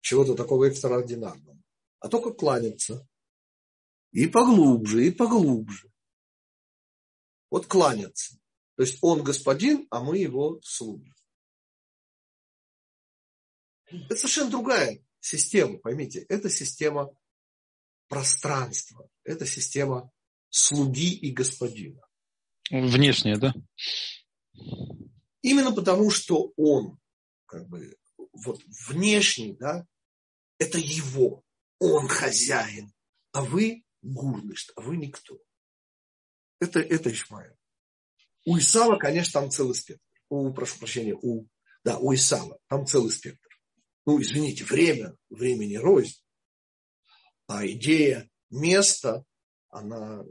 чего-то 0.00 0.34
такого 0.34 0.66
экстраординарного, 0.66 1.58
а 2.00 2.08
только 2.08 2.32
кланяться. 2.32 3.06
И 4.10 4.26
поглубже, 4.26 5.06
и 5.06 5.10
поглубже. 5.10 5.90
Вот 7.50 7.66
кланяться. 7.66 8.38
То 8.76 8.82
есть 8.82 8.98
он 9.00 9.22
господин, 9.22 9.86
а 9.90 10.02
мы 10.02 10.18
его 10.18 10.60
слуги. 10.62 11.12
Это 13.86 14.16
совершенно 14.16 14.50
другая 14.50 15.02
система, 15.20 15.78
поймите. 15.78 16.26
Это 16.28 16.50
система 16.50 17.14
пространства. 18.08 19.08
Это 19.24 19.46
система 19.46 20.10
слуги 20.50 21.14
и 21.14 21.30
господина. 21.30 22.00
Внешняя, 22.70 23.38
да? 23.38 23.54
Именно 25.42 25.72
потому, 25.72 26.10
что 26.10 26.52
он, 26.56 26.98
как 27.46 27.68
бы, 27.68 27.96
вот 28.32 28.62
внешний, 28.88 29.54
да, 29.54 29.86
это 30.58 30.78
его. 30.78 31.44
Он 31.78 32.08
хозяин, 32.08 32.92
а 33.32 33.42
вы 33.42 33.84
гурнышт, 34.02 34.72
а 34.76 34.82
вы 34.82 34.96
никто. 34.96 35.38
Это, 36.60 36.80
это 36.80 37.10
Ишмаил. 37.10 37.56
У 38.44 38.58
Исава, 38.58 38.96
конечно, 38.96 39.40
там 39.40 39.50
целый 39.50 39.74
спектр. 39.74 40.04
У, 40.28 40.52
прошу 40.52 40.78
прощения, 40.78 41.14
у, 41.20 41.46
да, 41.84 41.98
у 41.98 42.14
Исава 42.14 42.58
там 42.68 42.86
целый 42.86 43.10
спектр. 43.10 43.48
Ну, 44.06 44.20
извините, 44.20 44.64
время, 44.64 45.16
времени 45.30 45.76
рознь. 45.76 46.20
А 47.46 47.66
идея, 47.66 48.30
место, 48.50 49.24
она 49.68 50.24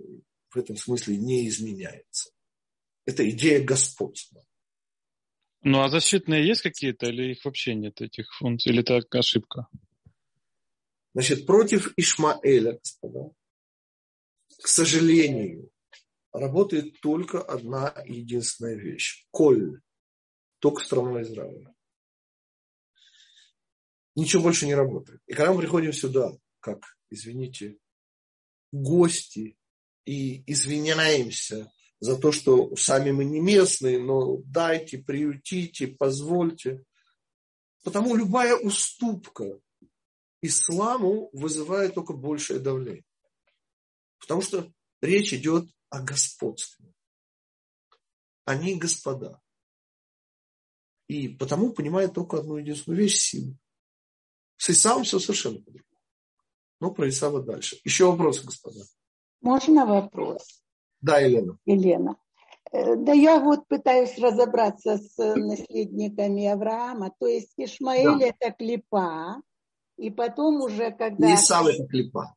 в 0.49 0.57
этом 0.57 0.75
смысле 0.75 1.17
не 1.17 1.47
изменяется. 1.47 2.31
Это 3.05 3.29
идея 3.29 3.63
господства. 3.63 4.45
Ну, 5.63 5.81
а 5.81 5.89
защитные 5.89 6.47
есть 6.47 6.61
какие-то, 6.61 7.07
или 7.07 7.33
их 7.33 7.45
вообще 7.45 7.75
нет, 7.75 8.01
этих 8.01 8.33
функций, 8.33 8.71
или 8.71 8.81
это 8.81 8.99
ошибка? 9.17 9.67
Значит, 11.13 11.45
против 11.45 11.93
Ишмаэля, 11.97 12.79
господа, 12.79 13.31
к 14.61 14.67
сожалению, 14.67 15.69
работает 16.31 16.99
только 17.01 17.41
одна 17.41 17.93
единственная 18.05 18.75
вещь. 18.75 19.27
Коль. 19.31 19.81
Только 20.59 20.83
страна 20.83 21.21
Израиля. 21.23 21.73
Ничего 24.15 24.43
больше 24.43 24.65
не 24.65 24.75
работает. 24.75 25.21
И 25.25 25.33
когда 25.33 25.53
мы 25.53 25.59
приходим 25.59 25.93
сюда, 25.93 26.31
как, 26.59 26.97
извините, 27.09 27.77
гости, 28.71 29.57
и 30.05 30.43
извиняемся 30.51 31.71
за 32.01 32.17
то, 32.17 32.31
что 32.31 32.75
сами 32.75 33.11
мы 33.11 33.23
не 33.25 33.39
местные, 33.39 33.99
но 33.99 34.37
дайте, 34.37 34.97
приютите, 34.97 35.87
позвольте. 35.87 36.83
Потому 37.83 38.15
любая 38.15 38.55
уступка 38.57 39.61
исламу 40.41 41.29
вызывает 41.31 41.93
только 41.93 42.13
большее 42.13 42.59
давление. 42.59 43.05
Потому 44.19 44.41
что 44.41 44.71
речь 45.01 45.33
идет 45.33 45.69
о 45.89 46.01
господстве. 46.01 46.91
Они 48.45 48.75
господа. 48.75 49.39
И 51.07 51.27
потому 51.29 51.71
понимает 51.71 52.13
только 52.13 52.37
одну 52.37 52.57
единственную 52.57 52.99
вещь– 52.99 53.17
силу. 53.19 53.57
С 54.57 54.71
Исавом 54.71 55.03
все 55.03 55.19
совершенно 55.19 55.59
по-другому. 55.59 56.01
Ну, 56.79 56.93
про 56.93 57.09
Исава 57.09 57.43
дальше. 57.43 57.79
Еще 57.83 58.09
вопросы, 58.09 58.43
господа? 58.43 58.81
Можно 59.41 59.85
вопрос? 59.85 60.63
Да, 61.01 61.19
Елена. 61.19 61.57
Елена. 61.65 62.15
Э, 62.71 62.95
да 62.95 63.13
я 63.13 63.39
вот 63.39 63.67
пытаюсь 63.67 64.17
разобраться 64.17 64.97
с 64.97 65.17
наследниками 65.17 66.47
Авраама. 66.47 67.11
То 67.19 67.27
есть 67.27 67.53
Ишмаэль 67.57 68.19
да. 68.19 68.27
это 68.27 68.51
клипа, 68.51 69.41
и 69.97 70.09
потом 70.09 70.61
уже 70.61 70.91
когда... 70.91 71.29
И 71.29 71.35
Исав 71.35 71.67
это 71.67 71.85
клипа. 71.85 72.35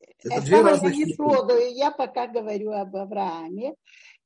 Это, 0.00 0.34
это 0.36 0.46
две 0.46 0.60
разных 0.62 0.94
не 0.94 1.12
трогаю. 1.14 1.74
Я 1.74 1.90
пока 1.90 2.26
говорю 2.26 2.72
об 2.72 2.96
Аврааме. 2.96 3.74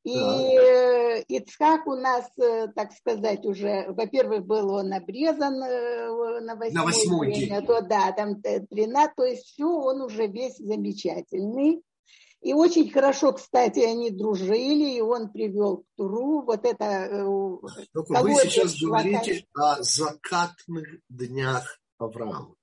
И 0.04 0.14
да. 0.14 1.18
Ицхак 1.28 1.86
у 1.86 1.94
нас, 1.94 2.30
э, 2.38 2.68
так 2.74 2.92
сказать, 2.92 3.44
уже, 3.44 3.86
во-первых, 3.88 4.46
был 4.46 4.72
он 4.72 4.92
обрезан 4.92 5.62
э, 5.62 6.40
на 6.40 6.54
восьмой, 6.54 6.72
на 6.72 6.84
восьмой 6.84 7.32
день, 7.32 7.48
день. 7.48 7.66
То, 7.66 7.82
да, 7.82 8.12
там 8.12 8.40
13, 8.40 9.14
то 9.16 9.24
есть 9.24 9.44
все, 9.44 9.66
он 9.66 10.00
уже 10.00 10.28
весь 10.28 10.56
замечательный. 10.56 11.82
И 12.40 12.52
очень 12.52 12.90
хорошо, 12.90 13.32
кстати, 13.32 13.80
они 13.80 14.10
дружили, 14.10 14.96
и 14.96 15.00
он 15.00 15.30
привел 15.30 15.78
к 15.78 15.84
Туру 15.96 16.42
вот 16.42 16.64
это... 16.64 16.84
Э, 16.84 17.26
Только 17.92 18.22
вы 18.22 18.34
сейчас 18.34 18.80
говорите 18.80 19.44
о 19.54 19.82
закатных 19.82 20.86
днях 21.08 21.80
Авраама. 21.98 22.54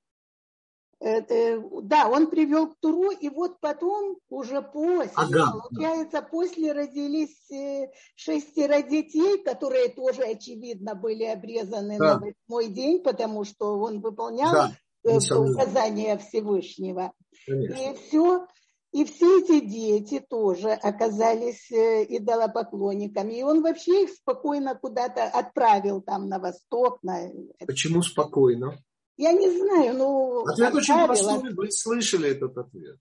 Это, 1.02 1.62
да, 1.84 2.08
он 2.08 2.28
привел 2.28 2.68
к 2.68 2.78
Туру, 2.80 3.12
и 3.12 3.28
вот 3.28 3.60
потом, 3.60 4.18
уже 4.30 4.62
после, 4.62 5.12
ага. 5.16 5.52
получается, 5.52 6.22
после 6.22 6.72
родились 6.72 7.52
э, 7.52 7.92
шестеро 8.16 8.82
детей, 8.82 9.44
которые 9.44 9.90
тоже, 9.90 10.24
очевидно, 10.24 10.96
были 10.96 11.26
обрезаны 11.26 11.98
да. 12.00 12.14
на 12.14 12.20
восьмой 12.22 12.70
день, 12.70 13.04
потому 13.04 13.44
что 13.44 13.78
он 13.78 14.00
выполнял 14.00 14.54
да, 14.54 14.72
э, 15.04 15.18
указания 15.18 16.18
Всевышнего. 16.18 17.12
Конечно. 17.46 17.74
И 17.74 17.96
все, 17.98 18.48
и 18.96 19.04
все 19.04 19.42
эти 19.42 19.60
дети 19.60 20.22
тоже 20.22 20.72
оказались 20.72 21.70
э, 21.70 22.06
идолопоклонниками. 22.08 23.34
И 23.34 23.44
он 23.44 23.62
вообще 23.62 24.04
их 24.04 24.12
спокойно 24.12 24.74
куда-то 24.74 25.26
отправил 25.26 26.02
там 26.02 26.30
на 26.30 26.40
восток. 26.40 27.04
На... 27.04 27.30
Почему 27.68 28.02
спокойно? 28.02 28.82
Я 29.18 29.34
не 29.34 29.52
знаю, 29.52 29.98
ну... 29.98 30.46
Ответ 30.46 30.74
отправил. 30.74 30.78
очень 30.78 31.06
простой, 31.08 31.54
вы 31.56 31.72
слышали 31.74 32.30
этот 32.30 32.58
ответ. 32.58 32.98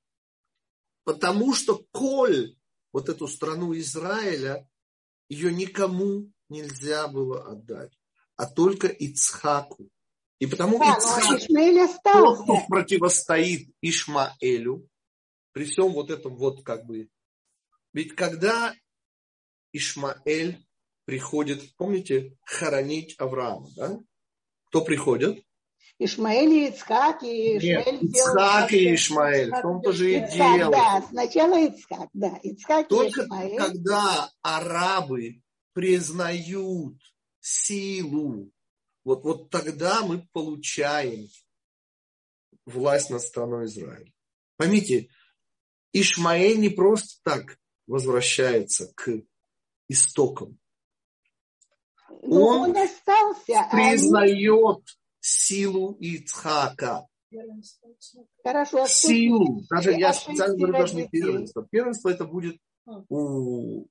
Потому 1.05 1.55
что 1.55 1.81
Коль, 1.93 2.57
вот 2.93 3.09
эту 3.09 3.29
страну 3.29 3.73
Израиля, 3.79 4.69
ее 5.29 5.55
никому 5.55 6.29
нельзя 6.49 7.07
было 7.07 7.45
отдать, 7.45 7.93
а 8.35 8.47
только 8.47 8.89
Ицхаку. 8.89 9.89
И 10.41 10.47
потому 10.47 10.81
да, 10.81 10.97
Ицхак, 10.97 12.03
тот, 12.03 12.43
кто 12.43 12.59
противостоит 12.69 13.71
Ишмаэлю, 13.81 14.89
при 15.55 15.65
всем 15.65 15.93
вот 15.93 16.11
этом 16.11 16.37
вот 16.37 16.63
как 16.63 16.85
бы... 16.85 17.09
Ведь 17.95 18.15
когда 18.15 18.75
Ишмаэль 19.73 20.67
приходит, 21.05 21.75
помните, 21.77 22.37
хоронить 22.45 23.15
Авраама, 23.19 23.69
да? 23.77 23.99
Кто 24.67 24.85
приходит? 24.85 25.45
Ишмаэль 25.99 26.53
и 26.53 26.69
Ицхак, 26.71 27.23
и 27.23 27.59
Ишмаэль 27.59 28.01
Нет, 28.01 28.03
Ицхак 28.03 28.73
и 28.73 28.95
Ишмаэль, 28.95 29.51
в 29.51 29.63
том-то 29.63 29.93
же 29.93 30.13
и 30.13 30.33
дело. 30.33 30.73
Да, 30.73 31.07
сначала 31.09 31.61
Ицхак, 31.61 32.09
да, 32.13 32.37
Ицхак 32.43 32.89
Только 32.89 33.21
и 33.21 33.25
Ишмаэль. 33.25 33.57
когда 33.57 34.33
арабы 34.43 35.41
признают 35.73 36.97
силу, 37.39 38.51
вот, 39.05 39.23
вот 39.23 39.51
тогда 39.51 40.03
мы 40.03 40.27
получаем 40.33 41.29
власть 42.67 43.11
над 43.11 43.23
страной 43.23 43.67
Израиля. 43.67 44.13
Поймите, 44.57 45.11
Ишмаэль 45.95 46.59
не 46.59 46.69
просто 46.69 47.21
так 47.23 47.57
возвращается 47.87 48.93
к 48.95 49.23
истокам. 49.89 50.59
Но 52.23 52.29
ну, 52.29 52.43
он, 52.43 52.71
он 52.71 52.77
остался, 52.77 53.61
а 53.61 53.71
признает 53.71 54.77
они... 54.77 54.85
силу 55.21 55.93
Ицхака. 56.01 57.07
Хорошо, 58.43 58.83
а 58.83 58.89
силу. 58.89 59.63
Даже 59.71 59.93
я 59.93 60.13
специально 60.13 60.57
говорю 60.57 60.73
даже 60.73 60.97
не 60.97 61.09
первенство. 61.09 61.67
Первенство 61.71 62.09
это 62.09 62.25
будет 62.25 62.59
у 63.09 63.87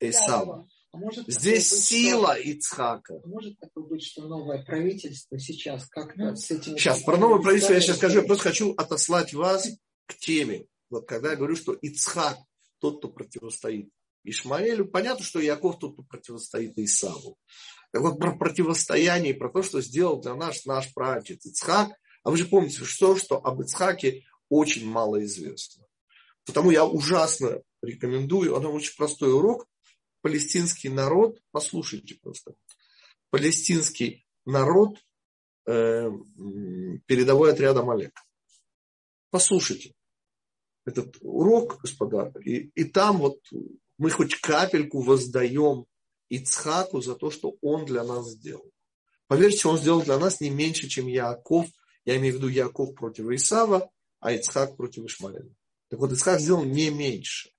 Эсава. 0.00 0.68
А 0.92 0.96
может 0.96 1.28
Здесь 1.28 1.70
быть, 1.70 1.80
сила 1.80 2.34
что, 2.34 2.42
Ицхака. 2.50 3.20
Может 3.24 3.58
такое 3.60 3.84
быть, 3.84 4.02
что 4.02 4.26
новое 4.26 4.64
правительство 4.64 5.38
сейчас 5.38 5.86
как-то 5.86 6.34
с 6.34 6.50
этим... 6.50 6.76
Сейчас, 6.76 7.02
про 7.04 7.16
новое 7.16 7.40
правительство 7.40 7.74
я 7.74 7.80
сейчас 7.80 7.98
скажу. 7.98 8.20
Я 8.20 8.26
просто 8.26 8.48
хочу 8.48 8.72
отослать 8.74 9.32
вас 9.32 9.68
к 10.06 10.16
теме. 10.16 10.66
Вот 10.90 11.08
когда 11.08 11.30
я 11.30 11.36
говорю, 11.36 11.56
что 11.56 11.72
Ицхак 11.72 12.38
тот, 12.80 12.98
кто 12.98 13.08
противостоит 13.08 13.90
Ишмаэлю. 14.24 14.86
Понятно, 14.86 15.24
что 15.24 15.40
Яков 15.40 15.78
тот, 15.78 15.94
кто 15.94 16.02
противостоит 16.02 16.78
Исаву. 16.78 17.38
Так 17.92 18.02
вот, 18.02 18.18
про 18.18 18.36
противостояние, 18.36 19.34
про 19.34 19.50
то, 19.50 19.62
что 19.62 19.80
сделал 19.80 20.20
для 20.20 20.34
нас 20.34 20.64
наш 20.64 20.92
праотец 20.92 21.44
Ицхак. 21.46 21.92
А 22.22 22.30
вы 22.30 22.36
же 22.36 22.46
помните, 22.46 22.84
что, 22.84 23.16
что 23.16 23.36
об 23.36 23.60
Ицхаке 23.62 24.24
очень 24.48 24.86
мало 24.86 25.24
известно. 25.24 25.86
Потому 26.44 26.70
я 26.70 26.84
ужасно 26.84 27.62
рекомендую, 27.82 28.56
это 28.56 28.68
очень 28.68 28.96
простой 28.96 29.32
урок. 29.32 29.66
Палестинский 30.22 30.90
народ, 30.90 31.40
послушайте 31.50 32.16
просто. 32.20 32.54
Палестинский 33.30 34.26
народ 34.44 34.98
э, 35.66 36.10
передовой 37.06 37.52
отряд 37.52 37.76
Амалек. 37.76 38.12
Послушайте 39.30 39.94
этот 40.84 41.16
урок, 41.20 41.80
господа, 41.80 42.32
и, 42.44 42.70
и 42.74 42.84
там 42.84 43.18
вот 43.18 43.38
мы 43.98 44.10
хоть 44.10 44.34
капельку 44.36 45.00
воздаем 45.00 45.84
Ицхаку 46.30 47.00
за 47.00 47.14
то, 47.14 47.30
что 47.30 47.56
он 47.60 47.84
для 47.84 48.04
нас 48.04 48.30
сделал. 48.30 48.70
Поверьте, 49.26 49.68
он 49.68 49.78
сделал 49.78 50.02
для 50.02 50.18
нас 50.18 50.40
не 50.40 50.50
меньше, 50.50 50.88
чем 50.88 51.06
Яков. 51.06 51.66
Я 52.04 52.16
имею 52.16 52.34
в 52.34 52.36
виду 52.38 52.48
Яков 52.48 52.94
против 52.94 53.30
Исава, 53.30 53.90
а 54.20 54.32
Ицхак 54.32 54.76
против 54.76 55.04
Ишмаэля. 55.04 55.54
Так 55.88 56.00
вот, 56.00 56.12
Ицхак 56.12 56.40
сделал 56.40 56.64
не 56.64 56.90
меньше. 56.90 57.50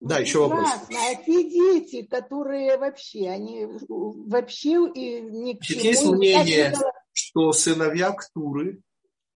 Да, 0.00 0.18
еще 0.18 0.40
вопрос. 0.40 0.68
А 0.68 1.14
те 1.14 1.48
дети, 1.48 2.02
которые 2.02 2.76
вообще, 2.76 3.28
они 3.28 3.66
вообще 3.88 4.90
и 4.92 5.20
ни 5.20 5.54
к 5.54 5.62
чему... 5.62 5.80
Есть 5.80 6.04
мнение, 6.04 6.74
что 7.12 7.52
сыновья 7.52 8.10
Ктуры, 8.10 8.82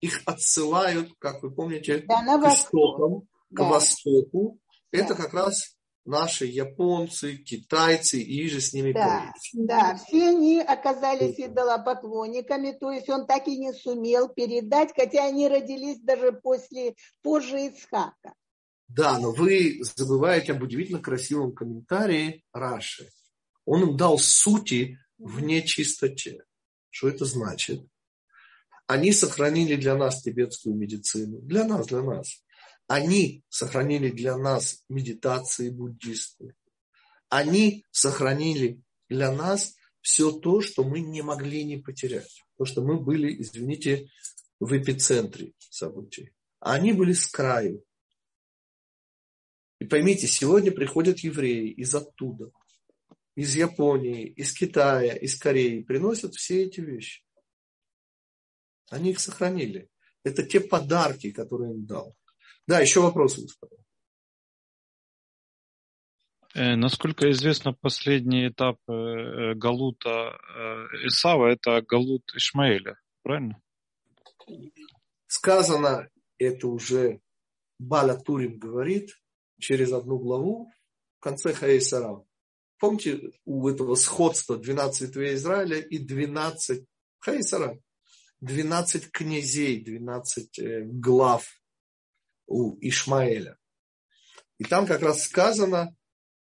их 0.04 0.22
отсылают, 0.26 1.14
как 1.18 1.42
вы 1.42 1.52
помните, 1.52 2.04
да, 2.08 2.38
к 2.38 2.54
истокам, 2.54 3.28
да. 3.50 3.64
к 3.64 3.70
востоку. 3.70 4.60
Да. 4.92 5.00
Это 5.00 5.16
как 5.16 5.34
раз 5.34 5.78
наши 6.06 6.46
японцы, 6.46 7.38
китайцы 7.38 8.20
и 8.20 8.50
же 8.50 8.60
с 8.60 8.74
ними 8.74 8.92
да, 8.92 9.34
да, 9.54 9.96
все 9.96 10.30
они 10.30 10.60
оказались 10.60 11.40
идолопоклонниками, 11.40 12.74
то 12.74 12.92
есть 12.92 13.10
он 13.10 13.26
так 13.26 13.48
и 13.48 13.58
не 13.58 13.72
сумел 13.72 14.28
передать, 14.28 14.92
хотя 14.94 15.26
они 15.26 15.48
родились 15.48 16.02
даже 16.02 16.34
после, 16.34 16.96
позже 17.22 17.68
Ицхака. 17.68 18.34
Да, 18.90 19.18
но 19.18 19.32
вы 19.32 19.80
забываете 19.96 20.52
об 20.52 20.62
удивительно 20.62 21.00
красивом 21.00 21.54
комментарии 21.54 22.44
Раши. 22.52 23.10
Он 23.66 23.84
им 23.84 23.98
дал 23.98 24.18
сути 24.20 25.00
в 25.18 25.40
нечистоте. 25.42 26.44
Что 26.90 27.08
это 27.08 27.24
значит? 27.24 27.88
Они 28.94 29.12
сохранили 29.12 29.76
для 29.76 29.96
нас 29.98 30.22
тибетскую 30.22 30.76
медицину. 30.76 31.40
Для 31.42 31.64
нас, 31.64 31.88
для 31.88 32.04
нас. 32.04 32.44
Они 32.86 33.44
сохранили 33.50 34.12
для 34.12 34.38
нас 34.38 34.84
медитации 34.88 35.72
буддисты. 35.72 36.54
Они 37.28 37.88
сохранили 37.90 38.84
для 39.10 39.32
нас 39.32 39.74
все 40.02 40.32
то, 40.32 40.62
что 40.62 40.84
мы 40.84 41.00
не 41.00 41.24
могли 41.24 41.64
не 41.64 41.78
потерять. 41.78 42.44
То, 42.56 42.66
что 42.66 42.84
мы 42.84 43.00
были, 43.00 43.42
извините, 43.42 44.12
в 44.60 44.78
эпицентре 44.78 45.54
событий. 45.58 46.30
А 46.60 46.74
они 46.74 46.94
были 46.94 47.14
с 47.14 47.26
краю. 47.26 47.84
И 49.80 49.86
поймите, 49.86 50.28
сегодня 50.28 50.72
приходят 50.72 51.18
евреи 51.22 51.72
из 51.72 51.96
оттуда, 51.96 52.52
из 53.34 53.56
Японии, 53.56 54.28
из 54.28 54.54
Китая, 54.54 55.16
из 55.16 55.36
Кореи, 55.36 55.82
приносят 55.82 56.36
все 56.36 56.66
эти 56.66 56.80
вещи. 56.80 57.24
Они 58.90 59.12
их 59.12 59.20
сохранили. 59.20 59.90
Это 60.24 60.44
те 60.44 60.60
подарки, 60.60 61.32
которые 61.32 61.74
им 61.74 61.86
дал. 61.86 62.16
Да, 62.68 62.80
еще 62.80 63.02
вопросы, 63.02 63.42
господа. 63.42 63.76
Э, 66.56 66.76
насколько 66.76 67.32
известно, 67.32 67.74
последний 67.74 68.48
этап 68.48 68.78
э, 68.88 68.94
э, 68.94 69.54
Галута 69.56 70.38
Исава– 71.06 71.48
это 71.52 71.82
Галут 71.82 72.24
Ишмаэля, 72.36 73.00
правильно? 73.24 73.60
Сказано, 75.26 76.10
это 76.38 76.68
уже 76.68 77.22
Баля 77.80 78.16
Турим 78.16 78.60
говорит, 78.60 79.18
через 79.60 79.92
одну 79.92 80.20
главу 80.20 80.72
в 81.18 81.24
конце 81.24 81.54
Хаисара. 81.54 82.24
Помните 82.80 83.32
у 83.46 83.68
этого 83.68 83.96
сходства 83.96 84.58
12 84.58 85.02
ветвей 85.02 85.36
Израиля 85.36 85.80
и 85.80 85.98
12 85.98 86.86
Хаисара? 87.20 87.80
12 88.44 89.10
князей, 89.12 89.82
12 89.82 90.60
э, 90.60 90.82
глав 90.84 91.46
у 92.46 92.78
Ишмаэля. 92.82 93.58
И 94.58 94.66
там 94.66 94.86
как 94.86 95.02
раз 95.02 95.24
сказано, 95.24 95.96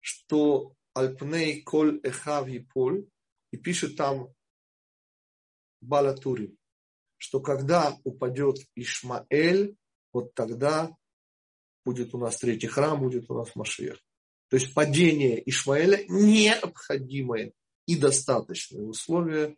что 0.01 0.75
Альпней 0.93 1.63
Коль 1.63 2.01
Эхав 2.03 2.49
Поль, 2.73 3.07
и 3.53 3.57
пишет 3.57 3.97
там 3.97 4.35
Балатури, 5.81 6.57
что 7.17 7.41
когда 7.41 7.97
упадет 8.03 8.57
Ишмаэль, 8.75 9.77
вот 10.13 10.35
тогда 10.35 10.97
будет 11.85 12.13
у 12.13 12.19
нас 12.19 12.39
третий 12.39 12.67
храм, 12.67 12.99
будет 12.99 13.31
у 13.31 13.35
нас 13.35 13.55
Машех. 13.55 13.99
То 14.49 14.57
есть 14.57 14.75
падение 14.75 15.49
Ишмаэля 15.49 16.05
необходимое 16.09 17.53
и 17.87 17.97
достаточное 17.97 18.83
условие 18.83 19.57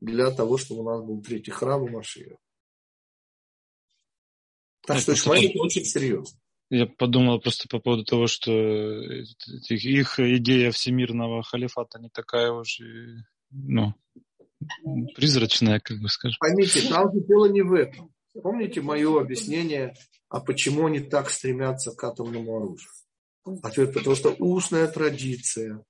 для 0.00 0.30
того, 0.30 0.58
чтобы 0.58 0.80
у 0.82 0.84
нас 0.84 1.02
был 1.02 1.22
третий 1.22 1.50
храм 1.50 1.86
и 1.86 1.90
Машех. 1.90 2.36
Так 4.86 4.98
что 4.98 5.12
Ишмаэль 5.12 5.50
это 5.50 5.58
очень 5.60 5.84
серьезно. 5.84 6.38
Я 6.70 6.86
подумал 6.86 7.40
просто 7.40 7.66
по 7.68 7.78
поводу 7.78 8.04
того, 8.04 8.26
что 8.26 8.52
их 8.52 10.20
идея 10.20 10.70
всемирного 10.70 11.42
халифата 11.42 11.98
не 11.98 12.10
такая 12.10 12.52
уж, 12.52 12.80
ну, 13.50 13.94
призрачная, 15.14 15.80
как 15.80 15.98
бы 16.00 16.08
скажем. 16.08 16.36
Поймите, 16.40 16.88
там 16.88 17.12
же 17.12 17.20
дело 17.26 17.46
не 17.46 17.62
в 17.62 17.72
этом. 17.72 18.12
Помните 18.42 18.82
мое 18.82 19.20
объяснение 19.20 19.94
а 20.28 20.40
почему 20.40 20.86
они 20.86 21.00
так 21.00 21.30
стремятся 21.30 21.92
к 21.92 22.04
атомному 22.04 22.56
оружию? 22.56 22.90
Ответ, 23.62 23.94
потому 23.94 24.14
что 24.14 24.34
устная 24.38 24.86
традиция 24.88 25.82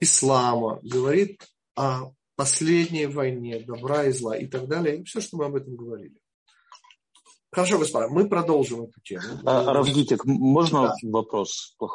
ислама 0.00 0.78
говорит 0.82 1.42
о 1.76 2.12
последней 2.36 3.06
войне 3.06 3.60
добра 3.60 4.04
и 4.04 4.12
зла 4.12 4.36
и 4.36 4.46
так 4.46 4.66
далее. 4.68 4.98
И 4.98 5.04
все, 5.04 5.20
что 5.20 5.36
мы 5.36 5.46
об 5.46 5.56
этом 5.56 5.76
говорили. 5.76 6.14
Хорошо, 7.54 7.78
господа, 7.78 8.08
мы 8.08 8.28
продолжим 8.28 8.82
эту 8.82 9.00
тему. 9.04 9.22
А, 9.44 9.72
Равгитик, 9.72 10.24
можно 10.24 10.88
да. 10.88 10.94
вопрос? 11.04 11.76
Плохой 11.78 11.92